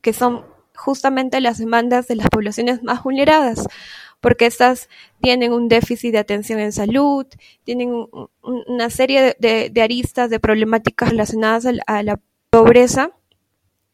que 0.00 0.12
son 0.12 0.44
justamente 0.76 1.40
las 1.40 1.58
demandas 1.58 2.06
de 2.06 2.16
las 2.16 2.28
poblaciones 2.28 2.82
más 2.82 3.02
vulneradas, 3.02 3.66
porque 4.20 4.46
estas 4.46 4.88
tienen 5.20 5.52
un 5.52 5.68
déficit 5.68 6.12
de 6.12 6.18
atención 6.18 6.58
en 6.60 6.72
salud, 6.72 7.26
tienen 7.64 8.06
una 8.42 8.90
serie 8.90 9.36
de, 9.38 9.82
aristas, 9.82 10.30
de 10.30 10.40
problemáticas 10.40 11.10
relacionadas 11.10 11.66
a 11.86 12.02
la 12.02 12.20
pobreza 12.50 13.10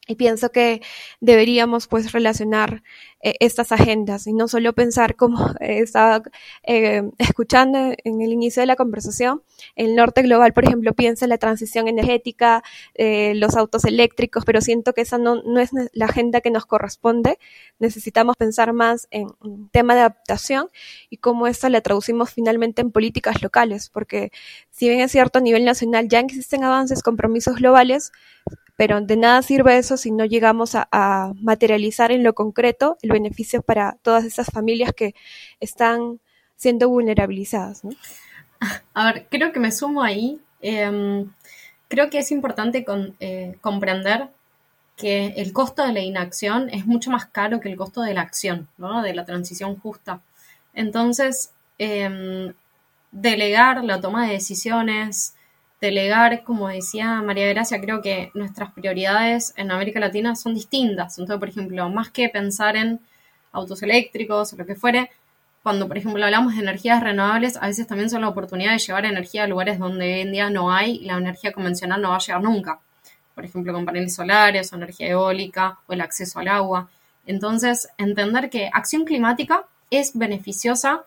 y 0.09 0.17
pienso 0.17 0.51
que 0.51 0.83
deberíamos 1.21 1.87
pues 1.87 2.11
relacionar 2.11 2.83
eh, 3.21 3.35
estas 3.39 3.71
agendas 3.71 4.27
y 4.27 4.33
no 4.33 4.49
solo 4.49 4.73
pensar 4.73 5.15
como 5.15 5.55
estaba 5.61 6.23
eh, 6.65 7.03
escuchando 7.19 7.95
en 8.03 8.21
el 8.21 8.33
inicio 8.33 8.63
de 8.63 8.67
la 8.67 8.75
conversación, 8.75 9.45
el 9.77 9.95
norte 9.95 10.23
global, 10.23 10.53
por 10.55 10.65
ejemplo, 10.65 10.93
piensa 10.93 11.25
en 11.25 11.29
la 11.29 11.39
transición 11.39 11.87
energética, 11.87 12.65
eh, 12.95 13.35
los 13.37 13.57
autos 13.57 13.85
eléctricos, 13.85 14.45
pero 14.45 14.61
siento 14.61 14.93
que 14.93 15.03
esa 15.03 15.19
no, 15.19 15.41
no, 15.45 15.61
es 15.61 15.71
la 15.93 16.07
agenda 16.07 16.41
que 16.41 16.51
nos 16.51 16.67
corresponde. 16.67 17.39
Necesitamos 17.79 18.37
pensar 18.37 18.73
más 18.73 19.07
en 19.13 19.29
un 19.41 19.69
tema 19.69 19.95
de 19.95 20.01
adaptación 20.01 20.69
y 21.11 21.19
cómo 21.19 21.47
esto 21.47 21.69
la 21.69 21.81
traducimos 21.81 22.31
finalmente 22.31 22.83
en 22.83 22.91
políticas 22.91 23.41
locales, 23.41 23.89
porque 23.89 24.33
si 24.71 24.89
bien 24.89 25.01
es 25.01 25.13
cierto 25.13 25.39
a 25.39 25.43
nivel 25.43 25.65
nacional 25.65 26.09
ya 26.09 26.19
existen 26.19 26.65
avances, 26.65 27.05
compromisos 27.05 27.55
globales, 27.57 28.11
pero 28.77 29.01
de 29.01 29.17
nada 29.17 29.43
sirve 29.43 29.79
eso 29.79 29.97
si 29.97 30.11
no 30.11 30.25
llegamos 30.25 30.75
a, 30.75 31.33
materializar 31.41 32.13
en 32.13 32.23
lo 32.23 32.35
concreto 32.35 32.97
el 33.03 33.11
beneficio 33.11 33.63
para 33.63 33.97
todas 34.03 34.25
esas 34.25 34.47
familias 34.47 34.93
que 34.93 35.15
están 35.61 36.21
siendo 36.57 36.89
vulnerabilizadas. 36.89 37.83
A 38.95 39.13
ver, 39.13 39.27
creo 39.31 39.53
que 39.53 39.61
me 39.61 39.73
sumo 39.73 40.03
ahí. 40.03 40.41
Em, 40.61 41.31
creo 41.89 42.09
que 42.09 42.19
es 42.19 42.31
importante 42.31 42.85
eh, 43.21 43.57
comprender 43.61 44.29
que 44.97 45.35
el 45.37 45.53
costo 45.53 45.85
de 45.85 45.93
la 45.93 46.01
inacción 46.01 46.69
es 46.71 46.87
mucho 46.87 47.11
más 47.11 47.27
caro 47.27 47.61
que 47.61 47.69
el 47.69 47.77
costo 47.77 48.03
de 48.03 48.15
la 48.15 48.21
acción, 48.21 48.69
¿no? 48.79 49.03
de 49.03 49.15
la 49.15 49.25
transición 49.25 49.77
justa. 49.79 50.21
Entonces, 50.75 51.51
em, 51.79 52.55
delegar 53.11 53.85
la 53.85 54.01
toma 54.01 54.27
de 54.27 54.35
decisiones, 54.35 55.35
delegar, 55.83 56.45
como 56.45 56.69
decía 56.69 57.21
María 57.23 57.49
Gracia, 57.49 57.81
creo 57.81 58.01
que 58.01 58.31
nuestras 58.35 58.73
prioridades 58.73 59.53
en 59.57 59.73
América 59.73 59.99
Latina 59.99 60.37
son 60.37 60.55
distintas. 60.55 61.19
Entonces, 61.19 61.41
por 61.41 61.49
ejemplo, 61.49 61.89
más 61.89 62.09
que 62.11 62.29
pensar 62.29 62.77
en 62.77 63.01
autos 63.51 63.83
eléctricos 63.83 64.53
o 64.53 64.57
lo 64.57 64.65
que 64.65 64.77
fuere, 64.77 65.11
cuando, 65.65 65.89
por 65.89 65.99
ejemplo, 65.99 66.25
hablamos 66.25 66.55
de 66.55 66.63
energías 66.63 67.03
renovables, 67.03 67.57
a 67.57 67.67
veces 67.67 67.87
también 67.89 68.09
son 68.09 68.21
la 68.21 68.29
oportunidad 68.29 68.73
de 68.73 68.79
llevar 68.79 69.05
energía 69.07 69.43
a 69.43 69.47
lugares 69.49 69.81
donde 69.81 70.15
hoy 70.15 70.21
en 70.21 70.33
día 70.33 70.51
no 70.51 70.73
hay 70.73 70.99
y 70.99 71.05
la 71.07 71.19
energía 71.19 71.53
convencional 71.53 72.01
no 72.01 72.11
va 72.11 72.17
a 72.17 72.21
llegar 72.21 72.43
nunca. 72.43 72.79
Por 73.35 73.45
ejemplo, 73.45 73.73
con 73.73 73.85
paneles 73.85 74.15
solares 74.15 74.73
o 74.73 74.77
energía 74.77 75.09
eólica 75.09 75.79
o 75.89 75.93
el 75.93 76.01
acceso 76.01 76.39
al 76.39 76.49
agua. 76.49 76.89
Entonces, 77.27 77.89
entender 77.99 78.51
que 78.51 78.71
acción 78.73 79.05
climática 79.05 79.65
es 79.91 80.13
beneficiosa 80.17 81.05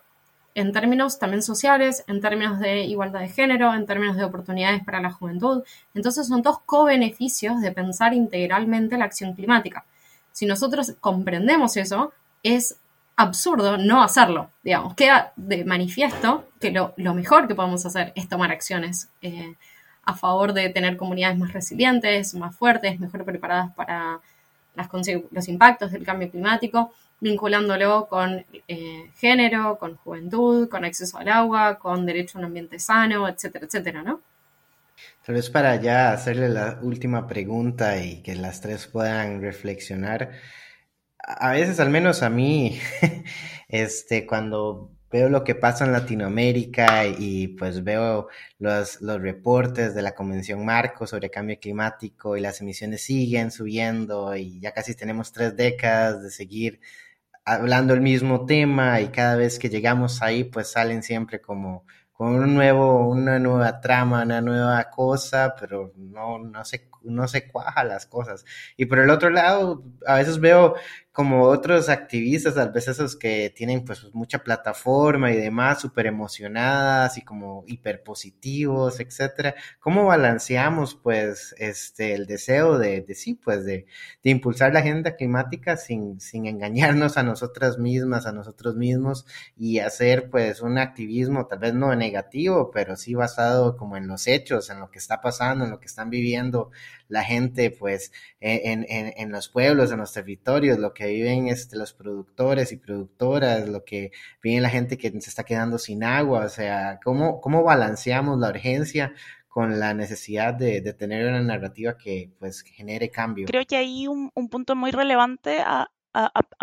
en 0.56 0.72
términos 0.72 1.18
también 1.18 1.42
sociales, 1.42 2.02
en 2.06 2.22
términos 2.22 2.58
de 2.58 2.80
igualdad 2.84 3.20
de 3.20 3.28
género, 3.28 3.74
en 3.74 3.84
términos 3.84 4.16
de 4.16 4.24
oportunidades 4.24 4.82
para 4.82 5.02
la 5.02 5.12
juventud. 5.12 5.62
Entonces 5.94 6.26
son 6.26 6.40
dos 6.40 6.60
co-beneficios 6.64 7.60
de 7.60 7.72
pensar 7.72 8.14
integralmente 8.14 8.96
la 8.96 9.04
acción 9.04 9.34
climática. 9.34 9.84
Si 10.32 10.46
nosotros 10.46 10.94
comprendemos 10.98 11.76
eso, 11.76 12.10
es 12.42 12.78
absurdo 13.16 13.76
no 13.76 14.02
hacerlo, 14.02 14.48
digamos. 14.62 14.94
Queda 14.94 15.34
de 15.36 15.62
manifiesto 15.66 16.48
que 16.58 16.70
lo, 16.70 16.94
mejor 16.96 17.46
que 17.48 17.54
podemos 17.54 17.84
hacer 17.84 18.14
es 18.16 18.26
tomar 18.26 18.50
acciones 18.50 19.10
eh, 19.20 19.56
a 20.04 20.14
favor 20.14 20.54
de 20.54 20.70
tener 20.70 20.96
comunidades 20.96 21.36
más 21.36 21.52
resilientes, 21.52 22.34
más 22.34 22.56
fuertes, 22.56 22.98
mejor 22.98 23.26
preparadas 23.26 23.74
para 23.74 24.20
los 25.32 25.48
impactos 25.48 25.92
del 25.92 26.04
cambio 26.04 26.30
climático 26.30 26.92
vinculándolo 27.20 28.06
con 28.08 28.44
eh, 28.68 29.10
género, 29.16 29.78
con 29.78 29.96
juventud, 29.96 30.68
con 30.68 30.84
acceso 30.84 31.18
al 31.18 31.28
agua, 31.28 31.78
con 31.78 32.04
derecho 32.06 32.38
a 32.38 32.40
un 32.40 32.46
ambiente 32.46 32.78
sano, 32.78 33.28
etcétera, 33.28 33.66
etcétera, 33.66 34.02
¿no? 34.02 34.20
Tal 35.24 35.34
vez 35.34 35.50
para 35.50 35.76
ya 35.76 36.12
hacerle 36.12 36.48
la 36.48 36.78
última 36.82 37.26
pregunta 37.26 38.02
y 38.02 38.22
que 38.22 38.34
las 38.36 38.60
tres 38.60 38.86
puedan 38.86 39.40
reflexionar. 39.42 40.30
A 41.18 41.52
veces, 41.52 41.80
al 41.80 41.90
menos 41.90 42.22
a 42.22 42.30
mí, 42.30 42.78
este, 43.68 44.26
cuando 44.26 44.92
veo 45.10 45.28
lo 45.28 45.44
que 45.44 45.54
pasa 45.54 45.84
en 45.84 45.92
Latinoamérica 45.92 47.06
y 47.06 47.48
pues 47.48 47.82
veo 47.82 48.28
los, 48.58 49.00
los 49.00 49.20
reportes 49.20 49.94
de 49.94 50.02
la 50.02 50.14
Convención 50.14 50.64
Marco 50.64 51.06
sobre 51.06 51.30
cambio 51.30 51.58
climático 51.58 52.36
y 52.36 52.40
las 52.40 52.60
emisiones 52.60 53.02
siguen 53.02 53.50
subiendo 53.50 54.36
y 54.36 54.60
ya 54.60 54.72
casi 54.72 54.94
tenemos 54.94 55.32
tres 55.32 55.56
décadas 55.56 56.22
de 56.22 56.30
seguir 56.30 56.80
hablando 57.46 57.94
el 57.94 58.00
mismo 58.02 58.44
tema 58.44 59.00
y 59.00 59.08
cada 59.08 59.36
vez 59.36 59.58
que 59.58 59.70
llegamos 59.70 60.20
ahí 60.20 60.44
pues 60.44 60.72
salen 60.72 61.02
siempre 61.02 61.40
como 61.40 61.86
con 62.12 62.34
un 62.34 62.54
nuevo, 62.54 63.08
una 63.08 63.38
nueva 63.38 63.80
trama, 63.80 64.22
una 64.22 64.40
nueva 64.40 64.90
cosa, 64.90 65.54
pero 65.60 65.92
no, 65.96 66.38
no 66.38 66.64
se, 66.64 66.88
no 67.02 67.28
se 67.28 67.46
cuaja 67.46 67.84
las 67.84 68.06
cosas. 68.06 68.44
Y 68.76 68.86
por 68.86 69.00
el 69.00 69.10
otro 69.10 69.28
lado, 69.30 69.84
a 70.06 70.16
veces 70.16 70.40
veo 70.40 70.74
como 71.16 71.44
otros 71.44 71.88
activistas, 71.88 72.58
a 72.58 72.66
veces 72.66 72.98
esos 72.98 73.16
que 73.16 73.50
tienen 73.56 73.86
pues 73.86 74.12
mucha 74.12 74.44
plataforma 74.44 75.32
y 75.32 75.36
demás, 75.38 75.80
súper 75.80 76.04
emocionadas 76.04 77.16
y 77.16 77.22
como 77.22 77.64
hiperpositivos, 77.66 79.00
etcétera. 79.00 79.54
¿Cómo 79.80 80.04
balanceamos 80.04 80.94
pues 80.94 81.54
este 81.56 82.12
el 82.12 82.26
deseo 82.26 82.76
de, 82.76 83.06
sí, 83.14 83.32
pues 83.32 83.64
de, 83.64 83.86
impulsar 84.24 84.74
la 84.74 84.80
agenda 84.80 85.16
climática 85.16 85.78
sin, 85.78 86.20
sin 86.20 86.44
engañarnos 86.44 87.16
a 87.16 87.22
nosotras 87.22 87.78
mismas, 87.78 88.26
a 88.26 88.32
nosotros 88.32 88.76
mismos 88.76 89.24
y 89.56 89.78
hacer 89.78 90.28
pues 90.28 90.60
un 90.60 90.76
activismo 90.76 91.46
tal 91.46 91.60
vez 91.60 91.72
no 91.72 91.96
negativo, 91.96 92.70
pero 92.70 92.94
sí 92.94 93.14
basado 93.14 93.78
como 93.78 93.96
en 93.96 94.06
los 94.06 94.26
hechos, 94.26 94.68
en 94.68 94.80
lo 94.80 94.90
que 94.90 94.98
está 94.98 95.22
pasando, 95.22 95.64
en 95.64 95.70
lo 95.70 95.80
que 95.80 95.86
están 95.86 96.10
viviendo 96.10 96.70
la 97.08 97.24
gente 97.24 97.70
pues 97.70 98.12
en, 98.40 98.84
en, 98.88 99.14
en 99.16 99.32
los 99.32 99.48
pueblos, 99.48 99.92
en 99.92 99.98
los 99.98 100.12
territorios, 100.12 100.78
lo 100.78 100.92
que 100.92 101.05
viven 101.08 101.48
este, 101.48 101.76
los 101.76 101.92
productores 101.92 102.72
y 102.72 102.76
productoras, 102.76 103.68
lo 103.68 103.84
que 103.84 104.12
vive 104.42 104.60
la 104.60 104.68
gente 104.68 104.98
que 104.98 105.10
se 105.10 105.30
está 105.30 105.44
quedando 105.44 105.78
sin 105.78 106.04
agua, 106.04 106.44
o 106.44 106.48
sea, 106.48 107.00
¿cómo, 107.02 107.40
cómo 107.40 107.62
balanceamos 107.62 108.38
la 108.38 108.50
urgencia 108.50 109.12
con 109.48 109.80
la 109.80 109.94
necesidad 109.94 110.54
de, 110.54 110.80
tener 110.92 111.26
una 111.26 111.40
narrativa 111.40 111.96
que 111.96 112.30
pues 112.38 112.62
genere 112.62 113.10
cambio? 113.10 113.46
Creo 113.46 113.64
que 113.66 113.76
hay 113.76 114.06
un, 114.06 114.30
punto 114.50 114.76
muy 114.76 114.90
relevante 114.90 115.58
a, 115.60 115.90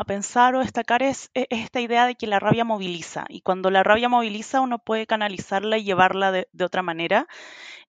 pensar 0.07 0.55
o 0.55 0.59
destacar 0.59 1.03
es, 1.03 1.29
esta 1.33 1.79
idea 1.79 2.07
de 2.07 2.15
que 2.15 2.25
la 2.25 2.39
rabia 2.39 2.65
moviliza 2.65 3.25
y 3.29 3.41
cuando 3.41 3.69
la 3.69 3.83
rabia 3.83 4.09
moviliza 4.09 4.61
uno 4.61 4.79
puede 4.79 5.05
canalizarla 5.05 5.77
y 5.77 5.83
llevarla 5.83 6.31
de, 6.31 6.47
de 6.51 6.65
otra 6.65 6.81
manera 6.81 7.27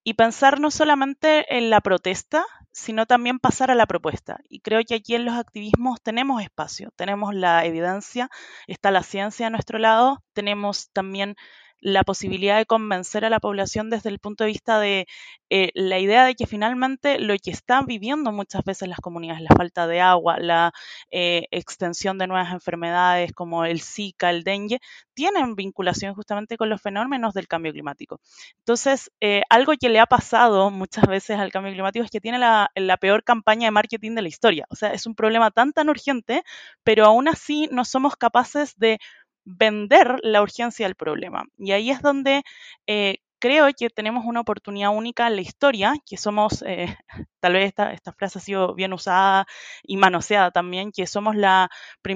y 0.03 0.13
pensar 0.13 0.59
no 0.59 0.69
solamente 0.69 1.57
en 1.57 1.71
la 1.71 1.81
protesta, 1.81 2.45
sino 2.75 3.05
también 3.05 3.39
pasar 3.39 3.71
a 3.71 3.75
la 3.75 3.85
propuesta. 3.85 4.41
Y 4.49 4.59
creo 4.59 4.81
que 4.85 4.95
aquí 4.95 5.15
en 5.15 5.23
los 5.23 5.35
activismos 5.35 6.01
tenemos 6.01 6.43
espacio, 6.43 6.91
tenemos 6.97 7.33
la 7.33 7.63
evidencia, 7.65 8.29
está 8.67 8.91
la 8.91 9.01
ciencia 9.01 9.47
a 9.47 9.49
nuestro 9.49 9.79
lado, 9.79 10.21
tenemos 10.33 10.89
también 10.91 11.37
la 11.85 12.03
posibilidad 12.03 12.57
de 12.57 12.65
convencer 12.65 13.25
a 13.25 13.29
la 13.29 13.39
población 13.39 13.91
desde 13.91 14.09
el 14.09 14.17
punto 14.17 14.43
de 14.43 14.47
vista 14.47 14.79
de 14.79 15.05
eh, 15.51 15.69
la 15.75 15.99
idea 15.99 16.25
de 16.25 16.33
que 16.33 16.47
finalmente 16.47 17.19
lo 17.19 17.35
que 17.37 17.51
están 17.51 17.85
viviendo 17.85 18.31
muchas 18.31 18.63
veces 18.65 18.89
las 18.89 18.99
comunidades, 18.99 19.43
la 19.43 19.55
falta 19.55 19.85
de 19.85 20.01
agua, 20.01 20.39
la 20.39 20.71
eh, 21.11 21.45
extensión 21.51 22.17
de 22.17 22.25
nuevas 22.25 22.51
enfermedades 22.51 23.33
como 23.33 23.65
el 23.65 23.81
Zika, 23.81 24.31
el 24.31 24.43
dengue, 24.43 24.79
tienen 25.13 25.55
vinculación 25.55 26.15
justamente 26.15 26.57
con 26.57 26.69
los 26.69 26.81
fenómenos 26.81 27.35
del 27.35 27.47
cambio 27.47 27.71
climático. 27.71 28.19
Entonces, 28.61 29.11
eh, 29.21 29.43
algo 29.51 29.73
que 29.79 29.89
le 29.89 29.99
ha 29.99 30.07
pasado 30.07 30.71
muchas 30.71 31.05
veces 31.05 31.37
al 31.37 31.51
cambio 31.51 31.71
climático 31.71 32.03
es 32.03 32.09
que 32.09 32.19
tiene 32.19 32.39
la, 32.39 32.71
la 32.73 32.97
peor 32.97 33.23
campaña 33.23 33.67
de 33.67 33.71
marketing 33.71 34.15
de 34.15 34.23
la 34.23 34.27
historia. 34.27 34.65
O 34.71 34.75
sea, 34.75 34.91
es 34.91 35.05
un 35.05 35.13
problema 35.13 35.51
tan, 35.51 35.71
tan 35.71 35.89
urgente, 35.89 36.41
pero 36.83 37.05
aún 37.05 37.27
así 37.27 37.69
no 37.71 37.85
somos 37.85 38.15
capaces 38.15 38.75
de 38.79 38.97
vender 39.45 40.19
la 40.23 40.41
urgencia 40.41 40.85
del 40.85 40.95
problema. 40.95 41.45
Y 41.57 41.71
ahí 41.71 41.91
es 41.91 42.01
donde 42.01 42.43
eh, 42.87 43.17
creo 43.39 43.67
que 43.77 43.89
tenemos 43.89 44.25
una 44.25 44.41
oportunidad 44.41 44.89
única 44.89 45.27
en 45.27 45.35
la 45.35 45.41
historia, 45.41 45.93
que 46.05 46.17
somos, 46.17 46.63
eh, 46.67 46.97
tal 47.39 47.53
vez 47.53 47.67
esta, 47.67 47.93
esta, 47.93 48.13
frase 48.13 48.39
ha 48.39 48.41
sido 48.41 48.73
bien 48.73 48.93
usada 48.93 49.45
y 49.83 49.97
manoseada 49.97 50.51
también, 50.51 50.91
que 50.91 51.07
somos 51.07 51.35
la 51.35 51.69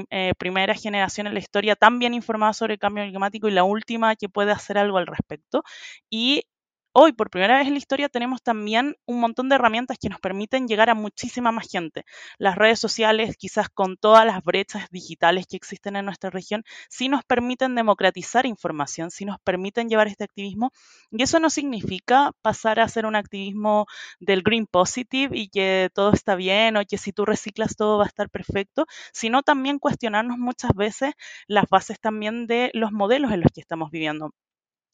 eh, 0.09 0.33
primera 0.37 0.73
generación 0.73 1.27
en 1.27 1.33
la 1.33 1.39
historia 1.39 1.75
tan 1.75 1.99
bien 1.99 2.13
informada 2.13 2.53
sobre 2.53 2.73
el 2.73 2.79
cambio 2.79 3.03
climático 3.05 3.47
y 3.47 3.51
la 3.51 3.63
última 3.63 4.15
que 4.15 4.29
puede 4.29 4.51
hacer 4.51 4.77
algo 4.77 4.97
al 4.97 5.07
respecto. 5.07 5.63
Y 6.09 6.43
hoy, 6.91 7.13
por 7.13 7.29
primera 7.29 7.57
vez 7.57 7.67
en 7.67 7.73
la 7.73 7.79
historia, 7.79 8.09
tenemos 8.09 8.41
también 8.41 8.95
un 9.05 9.19
montón 9.19 9.49
de 9.49 9.55
herramientas 9.55 9.97
que 9.99 10.09
nos 10.09 10.19
permiten 10.19 10.67
llegar 10.67 10.89
a 10.89 10.95
muchísima 10.95 11.51
más 11.51 11.67
gente. 11.69 12.03
Las 12.37 12.55
redes 12.55 12.79
sociales, 12.79 13.37
quizás 13.37 13.69
con 13.69 13.97
todas 13.97 14.25
las 14.25 14.43
brechas 14.43 14.87
digitales 14.91 15.45
que 15.47 15.57
existen 15.57 15.95
en 15.95 16.05
nuestra 16.05 16.29
región, 16.29 16.63
sí 16.89 17.09
nos 17.09 17.23
permiten 17.23 17.75
democratizar 17.75 18.45
información, 18.45 19.11
sí 19.11 19.25
nos 19.25 19.39
permiten 19.41 19.89
llevar 19.89 20.07
este 20.07 20.23
activismo. 20.25 20.71
Y 21.11 21.23
eso 21.23 21.39
no 21.39 21.49
significa 21.49 22.31
pasar 22.41 22.79
a 22.79 22.83
hacer 22.85 23.05
un 23.05 23.15
activismo 23.15 23.85
del 24.19 24.41
green 24.43 24.67
positive 24.67 25.37
y 25.37 25.49
que 25.49 25.89
todo 25.93 26.13
está 26.13 26.35
bien 26.35 26.77
o 26.77 26.85
que 26.85 26.97
si 26.97 27.13
tú 27.13 27.25
reciclas 27.25 27.75
todo 27.75 27.97
va 27.97 28.05
a 28.05 28.07
estar 28.07 28.29
perfecto, 28.29 28.85
sino 29.13 29.43
también 29.43 29.79
cuestionarnos 29.79 30.37
muchas 30.37 30.71
veces 30.73 31.13
las 31.47 31.65
bases 31.69 31.99
también 31.99 32.47
de 32.47 32.71
los 32.73 32.91
modelos 32.91 33.31
en 33.31 33.41
los 33.41 33.51
que 33.53 33.61
estamos 33.61 33.91
viviendo. 33.91 34.31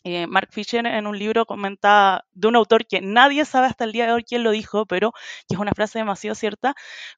Eh, 0.05 0.27
Mark 0.27 0.49
Fisher 0.51 0.85
en 0.85 1.07
un 1.07 1.17
libro 1.17 1.45
comenta 1.47 2.25
de 2.33 2.47
un 2.47 2.55
autor 2.55 2.85
que 2.85 3.01
nadie 3.01 3.43
sabe 3.43 3.65
hasta 3.67 3.85
el 3.85 3.91
día 3.91 4.05
de 4.05 4.13
hoy 4.13 4.23
quién 4.23 4.43
lo 4.43 4.51
dijo, 4.51 4.85
pero 4.85 5.13
que 5.47 5.55
es 5.55 5.59
una 5.59 5.73
frase 5.73 5.97
demasiado 5.99 6.35
cierta, 6.35 6.75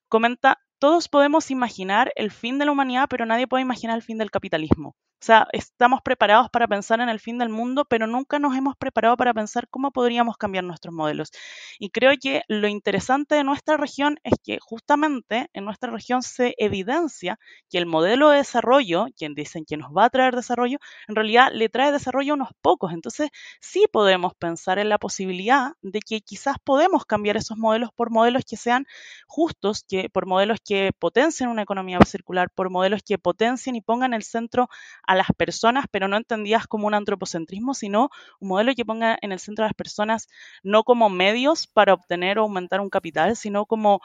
comenta, 0.08 0.58
todos 0.78 1.08
podemos 1.08 1.50
imaginar 1.50 2.12
el 2.16 2.30
fin 2.30 2.58
de 2.58 2.64
la 2.64 2.72
humanidad, 2.72 3.06
pero 3.10 3.26
nadie 3.26 3.46
puede 3.46 3.62
imaginar 3.62 3.96
el 3.96 4.02
fin 4.02 4.16
del 4.18 4.30
capitalismo. 4.30 4.96
O 5.20 5.24
sea, 5.24 5.48
estamos 5.52 6.00
preparados 6.00 6.48
para 6.48 6.68
pensar 6.68 7.00
en 7.00 7.08
el 7.08 7.18
fin 7.18 7.38
del 7.38 7.48
mundo, 7.48 7.84
pero 7.84 8.06
nunca 8.06 8.38
nos 8.38 8.56
hemos 8.56 8.76
preparado 8.76 9.16
para 9.16 9.34
pensar 9.34 9.66
cómo 9.68 9.90
podríamos 9.90 10.36
cambiar 10.36 10.62
nuestros 10.62 10.94
modelos. 10.94 11.32
Y 11.80 11.90
creo 11.90 12.12
que 12.20 12.42
lo 12.46 12.68
interesante 12.68 13.34
de 13.34 13.42
nuestra 13.42 13.76
región 13.76 14.18
es 14.22 14.34
que 14.42 14.58
justamente 14.60 15.50
en 15.54 15.64
nuestra 15.64 15.90
región 15.90 16.22
se 16.22 16.54
evidencia 16.58 17.38
que 17.68 17.78
el 17.78 17.86
modelo 17.86 18.30
de 18.30 18.38
desarrollo, 18.38 19.06
quien 19.16 19.34
dicen 19.34 19.64
que 19.64 19.76
nos 19.76 19.90
va 19.90 20.04
a 20.04 20.10
traer 20.10 20.36
desarrollo, 20.36 20.78
en 21.08 21.16
realidad 21.16 21.50
le 21.52 21.68
trae 21.68 21.90
desarrollo 21.90 22.34
a 22.34 22.36
unos 22.36 22.50
pocos. 22.62 22.92
Entonces, 22.92 23.30
sí 23.60 23.86
podemos 23.92 24.34
pensar 24.36 24.78
en 24.78 24.88
la 24.88 24.98
posibilidad 24.98 25.72
de 25.82 26.00
que 26.00 26.20
quizás 26.20 26.56
podemos 26.62 27.04
cambiar 27.04 27.36
esos 27.36 27.58
modelos 27.58 27.90
por 27.92 28.10
modelos 28.10 28.44
que 28.48 28.56
sean 28.56 28.86
justos, 29.26 29.84
que 29.88 30.08
por 30.10 30.26
modelos 30.26 30.58
que 30.64 30.92
potencien 30.96 31.50
una 31.50 31.62
economía 31.62 31.98
circular, 32.06 32.50
por 32.50 32.70
modelos 32.70 33.02
que 33.04 33.18
potencien 33.18 33.74
y 33.74 33.80
pongan 33.80 34.14
el 34.14 34.22
centro 34.22 34.68
a 35.08 35.16
las 35.16 35.28
personas, 35.36 35.86
pero 35.90 36.06
no 36.06 36.16
entendidas 36.18 36.66
como 36.68 36.86
un 36.86 36.94
antropocentrismo, 36.94 37.74
sino 37.74 38.10
un 38.40 38.48
modelo 38.48 38.74
que 38.76 38.84
ponga 38.84 39.18
en 39.22 39.32
el 39.32 39.40
centro 39.40 39.64
a 39.64 39.68
las 39.68 39.74
personas 39.74 40.28
no 40.62 40.84
como 40.84 41.08
medios 41.10 41.66
para 41.66 41.94
obtener 41.94 42.38
o 42.38 42.42
aumentar 42.42 42.80
un 42.80 42.90
capital, 42.90 43.34
sino 43.34 43.66
como 43.66 44.00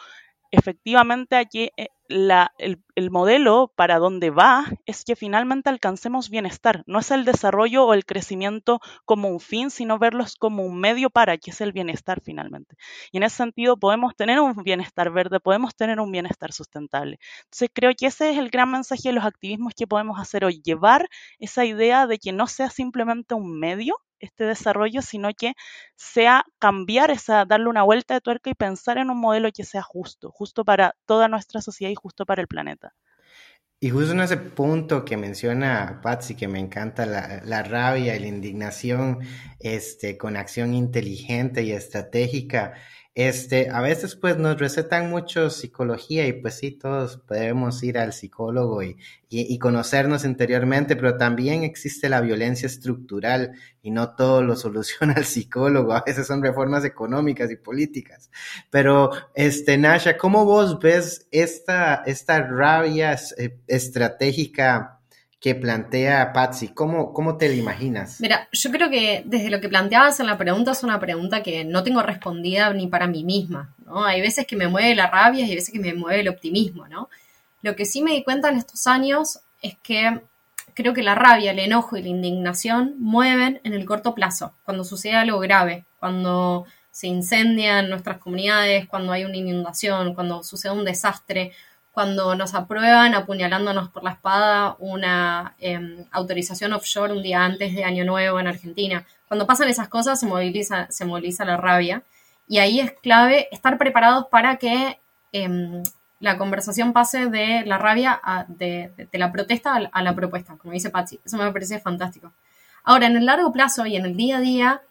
efectivamente 0.53 1.35
aquí 1.35 1.71
eh, 1.77 1.87
el, 2.09 3.09
modelo 3.09 3.71
para 3.75 3.97
dónde 3.97 4.29
va 4.29 4.65
es 4.85 5.03
que 5.03 5.15
finalmente 5.15 5.69
alcancemos 5.69 6.29
bienestar. 6.29 6.83
No 6.85 6.99
es 6.99 7.09
el 7.09 7.25
desarrollo 7.25 7.85
o 7.85 7.93
el 7.93 8.05
crecimiento 8.05 8.79
como 9.05 9.29
un 9.29 9.39
fin, 9.39 9.71
sino 9.71 9.97
verlos 9.97 10.35
como 10.35 10.63
un 10.63 10.79
medio 10.79 11.09
para, 11.09 11.37
que 11.37 11.49
es 11.49 11.61
el 11.61 11.71
bienestar 11.71 12.21
finalmente. 12.23 12.75
Y 13.11 13.17
en 13.17 13.23
ese 13.23 13.37
sentido 13.37 13.77
podemos 13.77 14.15
tener 14.15 14.39
un 14.39 14.53
bienestar 14.63 15.11
verde, 15.11 15.39
podemos 15.39 15.75
tener 15.75 15.99
un 15.99 16.11
bienestar 16.11 16.53
sustentable. 16.53 17.17
Entonces 17.45 17.69
creo 17.73 17.91
que 17.97 18.07
ese 18.07 18.29
es 18.31 18.37
el 18.37 18.51
gran 18.51 18.69
mensaje 18.69 19.09
de 19.09 19.13
los 19.13 19.25
activismos 19.25 19.73
que 19.75 19.87
podemos 19.87 20.19
hacer 20.19 20.45
hoy, 20.45 20.61
llevar 20.61 21.09
esa 21.39 21.65
idea 21.65 22.05
de 22.05 22.19
que 22.19 22.31
no 22.31 22.45
sea 22.45 22.69
simplemente 22.69 23.33
un 23.33 23.59
medio, 23.59 23.95
este 24.23 24.45
desarrollo, 24.45 25.01
sino 25.01 25.29
que 25.37 25.53
sea 25.95 26.45
cambiar 26.59 27.11
esa, 27.11 27.45
darle 27.45 27.69
una 27.69 27.83
vuelta 27.83 28.13
de 28.13 28.21
tuerca 28.21 28.49
y 28.49 28.55
pensar 28.55 28.97
en 28.97 29.09
un 29.09 29.19
modelo 29.19 29.49
que 29.51 29.63
sea 29.63 29.81
justo, 29.81 30.31
justo 30.31 30.65
para 30.65 30.95
toda 31.05 31.27
nuestra 31.27 31.61
sociedad 31.61 31.91
y 31.91 31.95
justo 31.95 32.25
para 32.25 32.41
el 32.41 32.47
planeta. 32.47 32.93
Y 33.79 33.89
justo 33.89 34.13
en 34.13 34.21
ese 34.21 34.37
punto 34.37 35.03
que 35.03 35.17
menciona 35.17 35.99
Patsy, 36.01 36.35
que 36.35 36.47
me 36.47 36.59
encanta 36.59 37.05
la, 37.05 37.41
la, 37.43 37.63
rabia 37.63 38.15
y 38.15 38.19
la 38.19 38.27
indignación 38.27 39.19
este, 39.59 40.17
con 40.17 40.37
acción 40.37 40.73
inteligente 40.73 41.63
y 41.63 41.73
estratégica, 41.73 42.75
este, 43.15 43.69
a 43.69 43.81
veces 43.81 44.15
pues 44.15 44.37
nos 44.37 44.57
recetan 44.57 45.11
mucho 45.11 45.51
psicología 45.51 46.25
y 46.25 46.33
pues 46.33 46.55
sí, 46.55 46.71
todos 46.71 47.17
podemos 47.17 47.83
ir 47.83 47.99
al 47.99 48.11
psicólogo 48.11 48.81
y, 48.81 48.97
y, 49.29 49.59
conocernos 49.59 50.25
interiormente, 50.25 50.95
pero 50.95 51.15
también 51.15 51.63
existe 51.63 52.09
la 52.09 52.21
violencia 52.21 52.65
estructural 52.65 53.53
y 53.83 53.91
no 53.91 54.15
todo 54.15 54.41
lo 54.41 54.55
soluciona 54.57 55.13
el 55.13 55.25
psicólogo, 55.25 55.93
a 55.93 56.03
veces 56.03 56.25
son 56.25 56.41
reformas 56.41 56.85
económicas 56.85 57.51
y 57.51 57.55
políticas. 57.55 58.31
Pero, 58.71 59.11
este, 59.35 59.77
Nasha, 59.77 60.17
¿cómo 60.17 60.45
vos 60.45 60.79
ves 60.79 61.27
esta, 61.29 62.03
esta 62.07 62.41
rabia 62.41 63.15
eh, 63.37 63.59
estratégica 63.67 65.02
que 65.43 65.55
plantea 65.55 66.31
Patsy? 66.31 66.69
¿Cómo, 66.69 67.11
¿Cómo 67.11 67.35
te 67.35 67.49
la 67.49 67.55
imaginas? 67.55 68.21
Mira, 68.21 68.47
yo 68.53 68.71
creo 68.71 68.89
que 68.89 69.23
desde 69.25 69.49
lo 69.49 69.59
que 69.59 69.67
planteabas 69.67 70.17
en 70.21 70.27
la 70.27 70.37
pregunta 70.37 70.71
es 70.71 70.83
una 70.83 71.01
pregunta 71.01 71.43
que 71.43 71.65
no 71.65 71.83
tengo 71.83 72.01
respondida 72.01 72.73
ni 72.73 72.87
para 72.87 73.07
mí 73.07 73.25
misma, 73.25 73.75
¿no? 73.85 74.05
Hay 74.05 74.21
veces 74.21 74.47
que 74.47 74.55
me 74.55 74.69
mueve 74.69 74.95
la 74.95 75.07
rabia 75.07 75.45
y 75.45 75.49
hay 75.49 75.55
veces 75.55 75.73
que 75.73 75.81
me 75.81 75.93
mueve 75.93 76.21
el 76.21 76.29
optimismo, 76.29 76.87
¿no? 76.87 77.09
Lo 77.61 77.75
que 77.75 77.83
sí 77.83 78.01
me 78.01 78.11
di 78.11 78.23
cuenta 78.23 78.47
en 78.47 78.55
estos 78.55 78.87
años 78.87 79.41
es 79.61 79.75
que 79.83 80.21
creo 80.75 80.93
que 80.93 81.03
la 81.03 81.13
rabia, 81.13 81.51
el 81.51 81.59
enojo 81.59 81.97
y 81.97 82.03
la 82.03 82.07
indignación 82.07 82.95
mueven 82.99 83.59
en 83.65 83.73
el 83.73 83.85
corto 83.85 84.15
plazo, 84.15 84.53
cuando 84.63 84.85
sucede 84.85 85.15
algo 85.15 85.39
grave, 85.39 85.83
cuando 85.99 86.65
se 86.89 87.07
incendian 87.07 87.89
nuestras 87.89 88.17
comunidades, 88.19 88.87
cuando 88.87 89.11
hay 89.11 89.25
una 89.25 89.35
inundación, 89.35 90.15
cuando 90.15 90.41
sucede 90.41 90.71
un 90.71 90.85
desastre, 90.85 91.51
cuando 91.93 92.33
nos 92.35 92.55
aprueban 92.55 93.13
apuñalándonos 93.13 93.89
por 93.89 94.03
la 94.03 94.11
espada 94.11 94.75
una 94.79 95.55
em, 95.59 96.05
autorización 96.11 96.73
offshore 96.73 97.13
un 97.13 97.21
día 97.21 97.45
antes 97.45 97.75
de 97.75 97.83
Año 97.83 98.03
Nuevo 98.03 98.39
en 98.39 98.47
Argentina. 98.47 99.05
Cuando 99.27 99.45
pasan 99.45 99.69
esas 99.69 99.89
cosas 99.89 100.19
se 100.19 100.25
moviliza, 100.25 100.87
se 100.89 101.05
moviliza 101.05 101.45
la 101.45 101.57
rabia 101.57 102.01
y 102.47 102.57
ahí 102.57 102.79
es 102.79 102.91
clave 102.93 103.47
estar 103.51 103.77
preparados 103.77 104.25
para 104.25 104.57
que 104.57 104.99
em, 105.31 105.83
la 106.19 106.37
conversación 106.37 106.93
pase 106.93 107.27
de 107.27 107.63
la 107.65 107.77
rabia, 107.77 108.19
a, 108.23 108.45
de, 108.47 108.91
la 109.11 109.31
protesta 109.31 109.75
a 109.91 110.01
la 110.01 110.15
propuesta, 110.15 110.55
como 110.57 110.73
dice 110.73 110.89
Patsy. 110.89 111.19
Eso 111.23 111.37
me 111.37 111.51
parece 111.51 111.79
fantástico. 111.79 112.31
Ahora, 112.83 113.07
en 113.07 113.17
el 113.17 113.25
largo 113.25 113.51
plazo 113.51 113.85
y 113.85 113.97
en 113.97 114.05
el 114.05 114.17
día 114.17 114.37
a 114.37 114.41
día, 114.41 114.81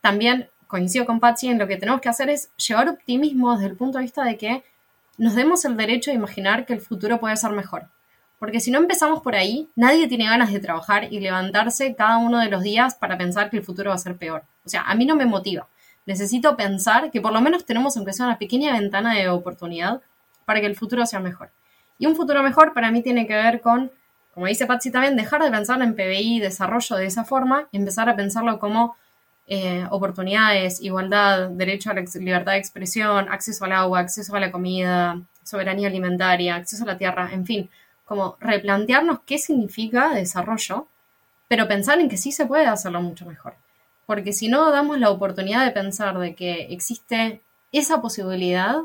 también 0.00 0.50
coincido 0.66 1.04
con 1.04 1.20
Patsy 1.20 1.48
en 1.48 1.58
lo 1.58 1.66
que 1.66 1.78
tenemos 1.78 2.00
que 2.00 2.08
hacer 2.08 2.28
es 2.30 2.50
llevar 2.56 2.88
optimismo 2.88 3.54
desde 3.54 3.70
el 3.70 3.76
punto 3.76 3.98
de 3.98 4.04
vista 4.04 4.24
de 4.24 4.36
que 4.36 4.64
nos 5.18 5.34
demos 5.34 5.64
el 5.64 5.76
derecho 5.76 6.10
de 6.10 6.16
imaginar 6.16 6.66
que 6.66 6.72
el 6.72 6.80
futuro 6.80 7.20
puede 7.20 7.36
ser 7.36 7.50
mejor. 7.52 7.88
Porque 8.38 8.60
si 8.60 8.70
no 8.70 8.78
empezamos 8.78 9.22
por 9.22 9.36
ahí, 9.36 9.68
nadie 9.76 10.08
tiene 10.08 10.26
ganas 10.26 10.52
de 10.52 10.60
trabajar 10.60 11.12
y 11.12 11.20
levantarse 11.20 11.94
cada 11.94 12.18
uno 12.18 12.40
de 12.40 12.50
los 12.50 12.62
días 12.62 12.94
para 12.94 13.16
pensar 13.16 13.48
que 13.48 13.56
el 13.56 13.64
futuro 13.64 13.90
va 13.90 13.96
a 13.96 13.98
ser 13.98 14.16
peor. 14.16 14.42
O 14.64 14.68
sea, 14.68 14.82
a 14.82 14.94
mí 14.94 15.06
no 15.06 15.16
me 15.16 15.24
motiva. 15.24 15.66
Necesito 16.06 16.56
pensar 16.56 17.10
que 17.10 17.20
por 17.20 17.32
lo 17.32 17.40
menos 17.40 17.64
tenemos 17.64 17.96
aunque 17.96 18.12
sea 18.12 18.26
una 18.26 18.38
pequeña 18.38 18.72
ventana 18.72 19.14
de 19.14 19.28
oportunidad 19.28 20.02
para 20.44 20.60
que 20.60 20.66
el 20.66 20.76
futuro 20.76 21.06
sea 21.06 21.20
mejor. 21.20 21.50
Y 21.98 22.06
un 22.06 22.16
futuro 22.16 22.42
mejor 22.42 22.74
para 22.74 22.90
mí 22.90 23.02
tiene 23.02 23.26
que 23.26 23.34
ver 23.34 23.60
con, 23.60 23.90
como 24.34 24.46
dice 24.46 24.66
Patsy 24.66 24.90
también, 24.90 25.16
dejar 25.16 25.42
de 25.42 25.50
pensar 25.50 25.80
en 25.80 25.94
PBI 25.94 26.36
y 26.36 26.40
desarrollo 26.40 26.96
de 26.96 27.06
esa 27.06 27.24
forma 27.24 27.68
y 27.70 27.78
empezar 27.78 28.08
a 28.08 28.16
pensarlo 28.16 28.58
como 28.58 28.96
eh, 29.46 29.86
oportunidades, 29.90 30.80
igualdad, 30.80 31.50
derecho 31.50 31.90
a 31.90 31.94
la 31.94 32.04
libertad 32.14 32.52
de 32.52 32.58
expresión, 32.58 33.28
acceso 33.28 33.64
al 33.66 33.72
agua, 33.72 34.00
acceso 34.00 34.34
a 34.34 34.40
la 34.40 34.50
comida, 34.50 35.20
soberanía 35.42 35.88
alimentaria, 35.88 36.56
acceso 36.56 36.84
a 36.84 36.86
la 36.86 36.96
tierra, 36.96 37.28
en 37.32 37.44
fin, 37.44 37.70
como 38.04 38.36
replantearnos 38.40 39.20
qué 39.26 39.38
significa 39.38 40.14
desarrollo, 40.14 40.86
pero 41.46 41.68
pensar 41.68 42.00
en 42.00 42.08
que 42.08 42.16
sí 42.16 42.32
se 42.32 42.46
puede 42.46 42.66
hacerlo 42.66 43.02
mucho 43.02 43.26
mejor. 43.26 43.54
Porque 44.06 44.32
si 44.32 44.48
no 44.48 44.70
damos 44.70 44.98
la 44.98 45.10
oportunidad 45.10 45.64
de 45.64 45.72
pensar 45.72 46.18
de 46.18 46.34
que 46.34 46.68
existe 46.70 47.40
esa 47.72 48.00
posibilidad, 48.00 48.76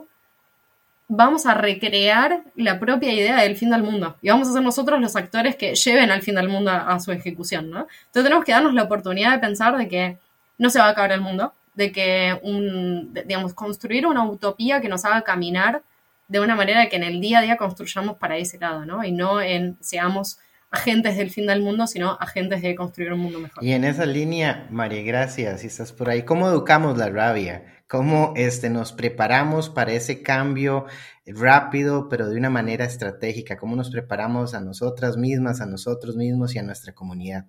vamos 1.08 1.46
a 1.46 1.54
recrear 1.54 2.44
la 2.56 2.80
propia 2.80 3.14
idea 3.14 3.42
del 3.42 3.56
fin 3.56 3.70
del 3.70 3.84
mundo 3.84 4.16
y 4.22 4.30
vamos 4.30 4.48
a 4.48 4.54
ser 4.54 4.62
nosotros 4.62 5.00
los 5.00 5.16
actores 5.16 5.56
que 5.56 5.74
lleven 5.76 6.12
al 6.12 6.22
fin 6.22 6.36
del 6.36 6.50
mundo 6.50 6.72
a, 6.72 6.94
a 6.94 7.00
su 7.00 7.12
ejecución, 7.12 7.70
¿no? 7.70 7.80
Entonces 7.80 8.24
tenemos 8.24 8.44
que 8.46 8.52
darnos 8.52 8.74
la 8.74 8.84
oportunidad 8.84 9.32
de 9.32 9.40
pensar 9.40 9.78
de 9.78 9.88
que 9.88 10.18
no 10.60 10.70
se 10.70 10.78
va 10.78 10.86
a 10.86 10.90
acabar 10.90 11.12
el 11.12 11.22
mundo, 11.22 11.54
de 11.74 11.92
que, 11.92 12.38
un, 12.44 13.14
digamos, 13.14 13.56
construir 13.56 14.06
una 14.06 14.24
utopía 14.30 14.82
que 14.82 14.90
nos 14.90 15.06
haga 15.06 15.24
caminar 15.24 15.82
de 16.28 16.40
una 16.40 16.56
manera 16.56 16.88
que 16.90 16.98
en 16.98 17.04
el 17.04 17.20
día 17.20 17.40
a 17.40 17.42
día 17.42 17.58
construyamos 17.58 18.18
para 18.18 18.38
ese 18.38 18.60
lado, 18.60 18.86
¿no? 18.86 19.04
Y 19.04 19.12
no 19.12 19.42
en 19.42 19.78
seamos 19.80 20.38
agentes 20.72 21.18
del 21.18 21.32
fin 21.32 21.48
del 21.48 21.62
mundo, 21.62 21.88
sino 21.88 22.12
agentes 22.20 22.62
de 22.62 22.76
construir 22.76 23.12
un 23.14 23.22
mundo 23.22 23.40
mejor. 23.40 23.64
Y 23.64 23.72
en 23.72 23.84
esa 23.84 24.06
línea, 24.06 24.68
María 24.70 25.02
Gracias, 25.02 25.62
si 25.62 25.68
estás 25.68 25.92
por 25.92 26.10
ahí, 26.10 26.24
¿cómo 26.24 26.48
educamos 26.48 26.98
la 26.98 27.10
rabia? 27.10 27.64
¿Cómo 27.88 28.34
este, 28.36 28.70
nos 28.70 28.94
preparamos 28.94 29.70
para 29.70 29.94
ese 29.94 30.22
cambio 30.22 30.86
rápido, 31.26 32.08
pero 32.08 32.28
de 32.30 32.38
una 32.38 32.52
manera 32.52 32.86
estratégica? 32.86 33.58
¿Cómo 33.58 33.76
nos 33.76 33.90
preparamos 33.90 34.54
a 34.54 34.62
nosotras 34.62 35.18
mismas, 35.18 35.60
a 35.62 35.66
nosotros 35.66 36.16
mismos 36.16 36.54
y 36.54 36.60
a 36.60 36.64
nuestra 36.64 36.94
comunidad? 36.94 37.46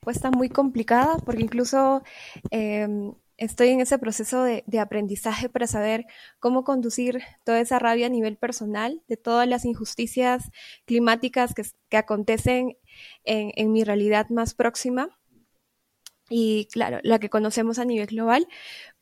Pues 0.00 0.16
está 0.16 0.30
muy 0.30 0.48
complicada 0.48 1.18
porque 1.18 1.42
incluso 1.42 2.02
em, 2.50 3.12
estoy 3.36 3.68
en 3.70 3.80
ese 3.80 3.98
proceso 3.98 4.42
de, 4.44 4.64
aprendizaje 4.80 5.48
para 5.48 5.66
saber 5.66 6.06
cómo 6.38 6.64
conducir 6.64 7.22
toda 7.44 7.60
esa 7.60 7.78
rabia 7.78 8.06
a 8.06 8.10
nivel 8.10 8.36
personal 8.36 9.02
de 9.08 9.16
todas 9.16 9.46
las 9.48 9.64
injusticias 9.64 10.50
climáticas 10.86 11.54
que, 11.54 11.96
acontecen 11.96 12.76
en, 13.24 13.72
mi 13.72 13.84
realidad 13.84 14.28
más 14.30 14.54
próxima. 14.54 15.08
y 16.30 16.68
claro, 16.72 17.00
la 17.02 17.18
que 17.18 17.28
conocemos 17.28 17.78
a 17.78 17.84
nivel 17.84 18.06
global. 18.06 18.46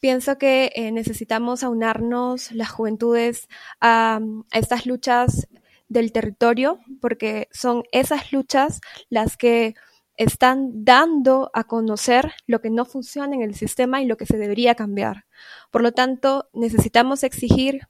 Pienso 0.00 0.38
que 0.38 0.72
eh, 0.74 0.92
necesitamos 0.92 1.62
aunarnos 1.62 2.52
las 2.52 2.70
juventudes 2.70 3.48
a, 3.80 4.20
estas 4.52 4.86
luchas 4.86 5.48
del 5.88 6.12
territorio, 6.12 6.80
porque 7.00 7.48
son 7.52 7.84
esas 7.92 8.32
luchas 8.32 8.80
las 9.10 9.36
que 9.36 9.74
están 10.18 10.84
dando 10.84 11.50
a 11.54 11.64
conocer 11.64 12.34
lo 12.46 12.60
que 12.60 12.70
no 12.70 12.84
funciona 12.84 13.34
en 13.34 13.42
el 13.42 13.54
sistema 13.54 14.02
y 14.02 14.06
lo 14.06 14.16
que 14.16 14.26
se 14.26 14.36
debería 14.36 14.74
cambiar. 14.74 15.24
Por 15.70 15.82
lo 15.82 15.92
tanto, 15.92 16.50
necesitamos 16.52 17.22
exigir 17.22 17.88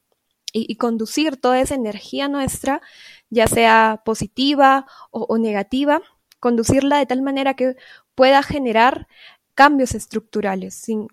y, 0.53 0.77
conducir 0.77 1.37
toda 1.37 1.61
esa 1.61 1.75
energía 1.75 2.29
nuestra, 2.29 2.81
ya 3.29 3.47
sea 3.47 4.03
positiva 4.05 4.87
o 5.11 5.37
negativa, 5.37 6.01
conducirla 6.41 6.99
de 6.99 7.07
tal 7.07 7.23
manera 7.23 7.55
que 7.55 7.77
pueda 8.15 8.43
generar 8.43 9.09
cambios 9.55 9.95
estructurales. 9.95 10.75
Sin, 10.75 11.09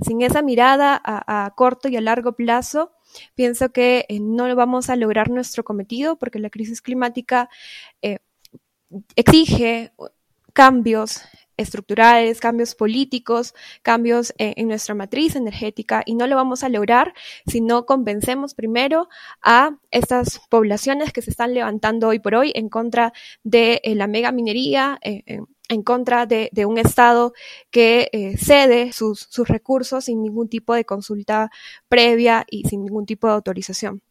sin 0.00 0.22
esa 0.22 0.42
mirada 0.42 1.00
a, 1.04 1.52
corto 1.56 1.88
y 1.88 1.96
a 1.96 2.00
largo 2.00 2.32
plazo, 2.32 2.92
pienso 3.34 3.72
que 3.72 4.06
eh, 4.08 4.20
no 4.20 4.54
vamos 4.56 4.88
a 4.88 4.96
lograr 4.96 5.30
nuestro 5.30 5.64
cometido 5.64 6.16
porque 6.16 6.38
la 6.38 6.50
crisis 6.50 6.80
climática 6.80 7.48
eh, 8.02 8.18
exige 9.16 9.92
cambios 10.60 11.22
estructurales, 11.56 12.38
cambios 12.38 12.74
políticos, 12.74 13.54
cambios 13.80 14.34
eh, 14.36 14.52
en 14.58 14.68
nuestra 14.68 14.94
matriz 14.94 15.34
energética 15.34 16.02
y 16.04 16.14
no 16.14 16.26
lo 16.26 16.36
vamos 16.36 16.62
a 16.64 16.68
lograr 16.68 17.14
si 17.46 17.62
no 17.62 17.86
convencemos 17.86 18.52
primero 18.52 19.08
a 19.40 19.78
estas 19.90 20.42
poblaciones 20.50 21.14
que 21.14 21.22
se 21.22 21.30
están 21.30 21.54
levantando 21.54 22.08
hoy 22.08 22.18
por 22.18 22.34
hoy 22.34 22.52
en 22.54 22.68
contra 22.68 23.14
de 23.42 23.80
la 23.84 24.06
mega 24.06 24.32
minería, 24.32 24.98
en 25.02 25.82
contra 25.82 26.26
de, 26.26 26.50
un 26.66 26.76
Estado 26.76 27.32
que 27.70 28.10
eh, 28.12 28.36
cede 28.36 28.92
sus, 28.92 29.30
recursos 29.48 30.04
sin 30.04 30.20
ningún 30.22 30.50
tipo 30.50 30.74
de 30.74 30.84
consulta 30.84 31.50
previa 31.88 32.44
y 32.50 32.68
sin 32.68 32.84
ningún 32.84 33.06
tipo 33.06 33.28
de 33.28 33.32
autorización. 33.32 34.02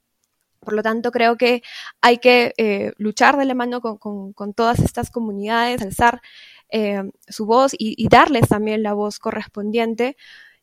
Por 0.60 0.74
lo 0.74 0.84
tanto, 0.84 1.12
creo 1.12 1.38
que 1.38 1.62
hay 2.02 2.18
que 2.18 2.54
eh, 2.58 2.94
luchar 2.98 3.38
de 3.38 3.46
la 3.46 3.56
mano 3.56 3.82
con, 3.82 4.54
todas 4.54 4.80
estas 4.80 5.12
comunidades, 5.12 5.82
alzar 5.82 6.22
eh, 6.70 7.04
su 7.28 7.46
voz 7.46 7.74
y, 7.78 8.08
darles 8.10 8.48
también 8.50 8.84
la 8.84 8.94
voz 8.94 9.20
correspondiente 9.20 10.18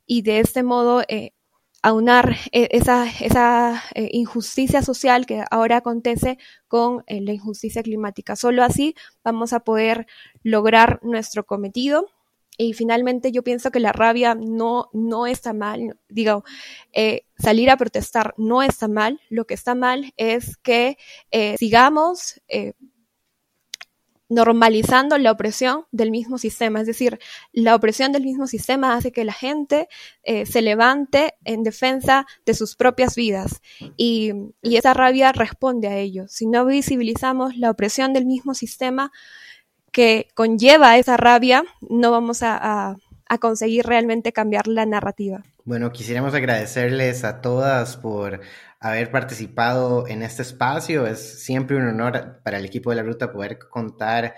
y 0.07 0.23
de 0.23 0.41
este 0.41 0.63
modo 0.63 1.03
aunar 1.87 2.37
eh, 2.51 2.69
esa, 2.73 3.07
esa 3.21 3.81
eh, 3.95 4.09
injusticia 4.11 4.83
social 4.83 5.25
que 5.25 5.45
ahora 5.53 5.77
acontece 5.77 6.37
con 6.67 7.05
la 7.07 7.33
injusticia 7.33 7.83
climática. 7.85 8.35
Solo 8.35 8.65
así 8.65 8.97
vamos 9.23 9.53
a 9.53 9.61
poder 9.61 10.09
lograr 10.43 10.99
nuestro 11.05 11.47
cometido. 11.47 12.09
Y 12.59 12.73
finalmente 12.73 13.33
yo 13.33 13.43
pienso 13.43 13.71
que 13.71 13.81
la 13.81 13.93
rabia 13.93 14.35
no, 14.35 14.89
no 14.95 15.27
está 15.27 15.53
mal, 15.53 15.99
digo, 16.09 16.43
salir 17.39 17.69
a 17.69 17.77
protestar 17.77 18.33
no 18.39 18.63
está 18.63 18.89
mal, 18.89 19.21
lo 19.29 19.47
que 19.47 19.53
está 19.53 19.75
mal 19.75 20.15
es 20.17 20.57
que 20.57 20.97
sigamos 21.59 22.41
normalizando 24.29 25.19
la 25.19 25.33
opresión 25.33 25.85
del 25.93 26.11
mismo 26.11 26.39
sistema. 26.39 26.81
Es 26.81 26.87
decir, 26.87 27.19
la 27.53 27.75
opresión 27.75 28.13
del 28.13 28.25
mismo 28.25 28.47
sistema 28.47 28.95
hace 28.95 29.13
que 29.13 29.25
la 29.25 29.33
gente 29.33 29.89
eh, 30.23 30.47
se 30.47 30.63
levante 30.63 31.35
en 31.45 31.63
defensa 31.63 32.27
de 32.45 32.55
sus 32.55 32.77
propias 32.77 33.15
vidas 33.15 33.63
y, 33.97 34.33
esa 34.63 34.95
rabia 34.95 35.33
responde 35.33 35.89
a 35.89 35.97
ello. 35.97 36.27
Si 36.29 36.47
no 36.47 36.67
visibilizamos 36.67 37.57
la 37.57 37.71
opresión 37.71 38.13
del 38.13 38.27
mismo 38.27 38.53
sistema 38.55 39.11
que 39.97 40.29
conlleva 40.35 40.99
esa 40.99 41.17
rabia, 41.17 41.65
no 41.81 42.11
vamos 42.11 42.43
a 42.43 42.99
conseguir 43.41 43.87
realmente 43.87 44.31
cambiar 44.31 44.67
la 44.67 44.85
narrativa. 44.85 45.43
Bueno, 45.65 45.91
quisiéramos 45.91 46.35
agradecerles 46.35 47.25
a 47.25 47.41
todas 47.41 47.97
por 47.97 48.43
haber 48.79 49.11
participado 49.11 50.07
en 50.07 50.23
este 50.23 50.43
espacio. 50.43 51.07
Es 51.07 51.43
siempre 51.43 51.79
un 51.79 51.89
honor 51.89 52.43
para 52.45 52.59
el 52.59 52.67
equipo 52.67 52.91
de 52.91 52.97
la 52.97 53.05
ruta 53.05 53.33
poder 53.33 53.59
contar 53.59 54.35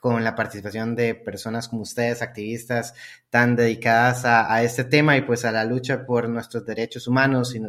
con 0.00 0.24
la 0.24 0.34
participación 0.34 0.96
de 0.96 1.14
personas 1.14 1.68
como 1.68 1.82
ustedes, 1.82 2.22
activistas 2.22 2.94
tan 3.28 3.54
dedicadas 3.54 4.24
a, 4.24 4.62
este 4.64 4.82
tema 4.82 5.16
y 5.16 5.20
pues 5.20 5.44
a 5.44 5.52
la 5.52 5.64
lucha 5.64 6.04
por 6.04 6.28
nuestros 6.28 6.66
derechos 6.66 7.06
humanos 7.06 7.54
y 7.54 7.60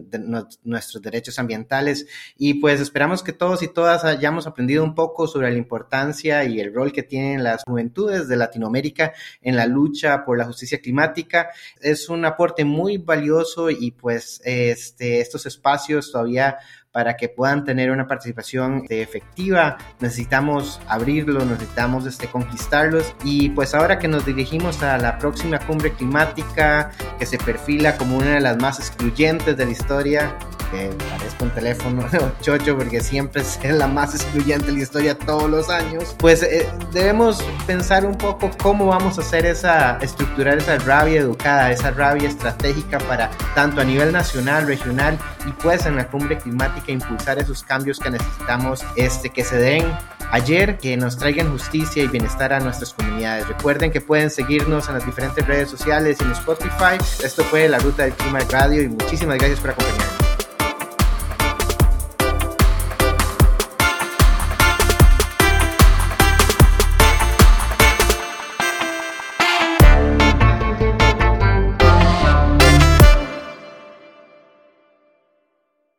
nuestros 0.64 1.04
derechos 1.04 1.38
ambientales. 1.38 2.08
Y 2.38 2.56
pues 2.56 2.80
esperamos 2.80 3.22
que 3.22 3.34
todos 3.34 3.62
y 3.62 3.68
todas 3.68 4.06
hayamos 4.06 4.48
aprendido 4.48 4.84
un 4.84 4.96
poco 4.96 5.28
sobre 5.28 5.52
la 5.52 5.58
importancia 5.58 6.44
y 6.46 6.60
el 6.60 6.74
rol 6.74 6.92
que 6.92 7.04
tienen 7.04 7.44
las 7.44 7.64
juventudes 7.64 8.28
de 8.28 8.38
Latinoamérica 8.38 9.14
en 9.42 9.56
la 9.58 9.68
lucha 9.68 10.26
por 10.26 10.38
la 10.38 10.46
justicia 10.46 10.80
climática. 10.80 11.50
Es 11.82 12.10
un 12.10 12.26
aporte 12.26 12.64
muy 12.66 12.98
valioso 12.98 13.70
y 13.70 13.92
pues 13.92 14.42
este, 14.46 15.20
estos 15.20 15.46
espacios 15.46 16.12
todavía 16.12 16.58
para 16.92 17.16
que 17.16 17.30
puedan 17.30 17.64
tener 17.64 17.92
una 17.92 18.08
participación 18.08 18.86
efectiva. 18.90 19.78
Necesitamos 20.00 20.82
abrirlo, 20.88 21.46
necesitamos 21.46 22.06
este, 22.06 22.28
conquistarlos. 22.28 23.16
Y 23.24 23.50
pues 23.50 23.74
ahora 23.74 24.00
que 24.00 24.08
nos 24.08 24.26
dirigimos 24.26 24.84
a 24.84 24.98
la 24.98 25.18
próxima 25.18 25.60
cumbre 25.60 25.92
climática, 25.94 26.92
que 27.18 27.26
se 27.26 27.38
perfila 27.38 27.98
como 27.98 28.18
una 28.18 28.36
de 28.36 28.42
las 28.42 28.58
más 28.58 28.80
excluyentes 28.80 29.56
de 29.56 29.66
la 29.66 29.72
historia, 29.72 30.36
que 30.72 30.90
parezco 31.10 31.44
un 31.44 31.52
teléfono 31.52 32.08
chocho 32.42 32.78
porque 32.78 33.02
siempre 33.02 33.42
es 33.42 33.60
la 33.64 33.88
más 33.88 34.16
excluyente 34.16 34.68
de 34.68 34.74
la 34.74 34.80
historia 34.80 35.18
todos 35.18 35.50
los 35.50 35.70
años, 35.70 36.16
pues 36.18 36.44
eh, 36.44 36.68
debemos 36.94 37.44
pensar 37.68 38.06
un 38.06 38.18
poco 38.18 38.50
cómo 38.62 38.88
vamos 38.88 39.18
a 39.18 39.22
hacer 39.22 39.46
esa, 39.46 39.98
estructurar 39.98 40.58
esa 40.58 40.78
rabia 40.80 41.20
educada, 41.20 41.72
esa 41.72 41.92
rabia 41.92 42.30
estratégica 42.30 42.98
para 43.00 43.30
tanto 43.54 43.82
a 43.82 43.84
nivel 43.84 44.12
nacional, 44.14 44.66
regional 44.66 45.18
y 45.46 45.52
pues 45.62 45.86
en 45.86 45.98
la 45.98 46.08
cumbre 46.08 46.38
climática 46.38 46.81
impulsar 46.88 47.40
esos 47.40 47.64
cambios 47.64 48.00
que 48.00 48.10
necesitamos 48.10 48.84
este, 48.96 49.30
que 49.30 49.44
se 49.44 49.58
den 49.58 49.86
ayer, 50.32 50.78
que 50.78 50.98
nos 50.98 51.18
traigan 51.18 51.52
justicia 51.52 52.04
y 52.04 52.08
bienestar 52.08 52.54
a 52.54 52.60
nuestras 52.60 52.94
comunidades. 52.94 53.48
Recuerden 53.48 53.92
que 53.92 54.02
pueden 54.02 54.30
seguirnos 54.30 54.88
en 54.88 54.96
las 54.96 55.06
diferentes 55.06 55.46
redes 55.46 55.70
sociales 55.70 56.18
y 56.22 56.24
en 56.24 56.32
Spotify. 56.32 56.98
Esto 57.24 57.44
fue 57.44 57.68
La 57.68 57.80
Ruta 57.80 58.04
del 58.04 58.14
Clima 58.14 58.40
Radio 58.50 58.82
y 58.82 58.88
muchísimas 58.88 59.38
gracias 59.38 59.60
por 59.60 59.72
acompañarnos. 59.72 60.21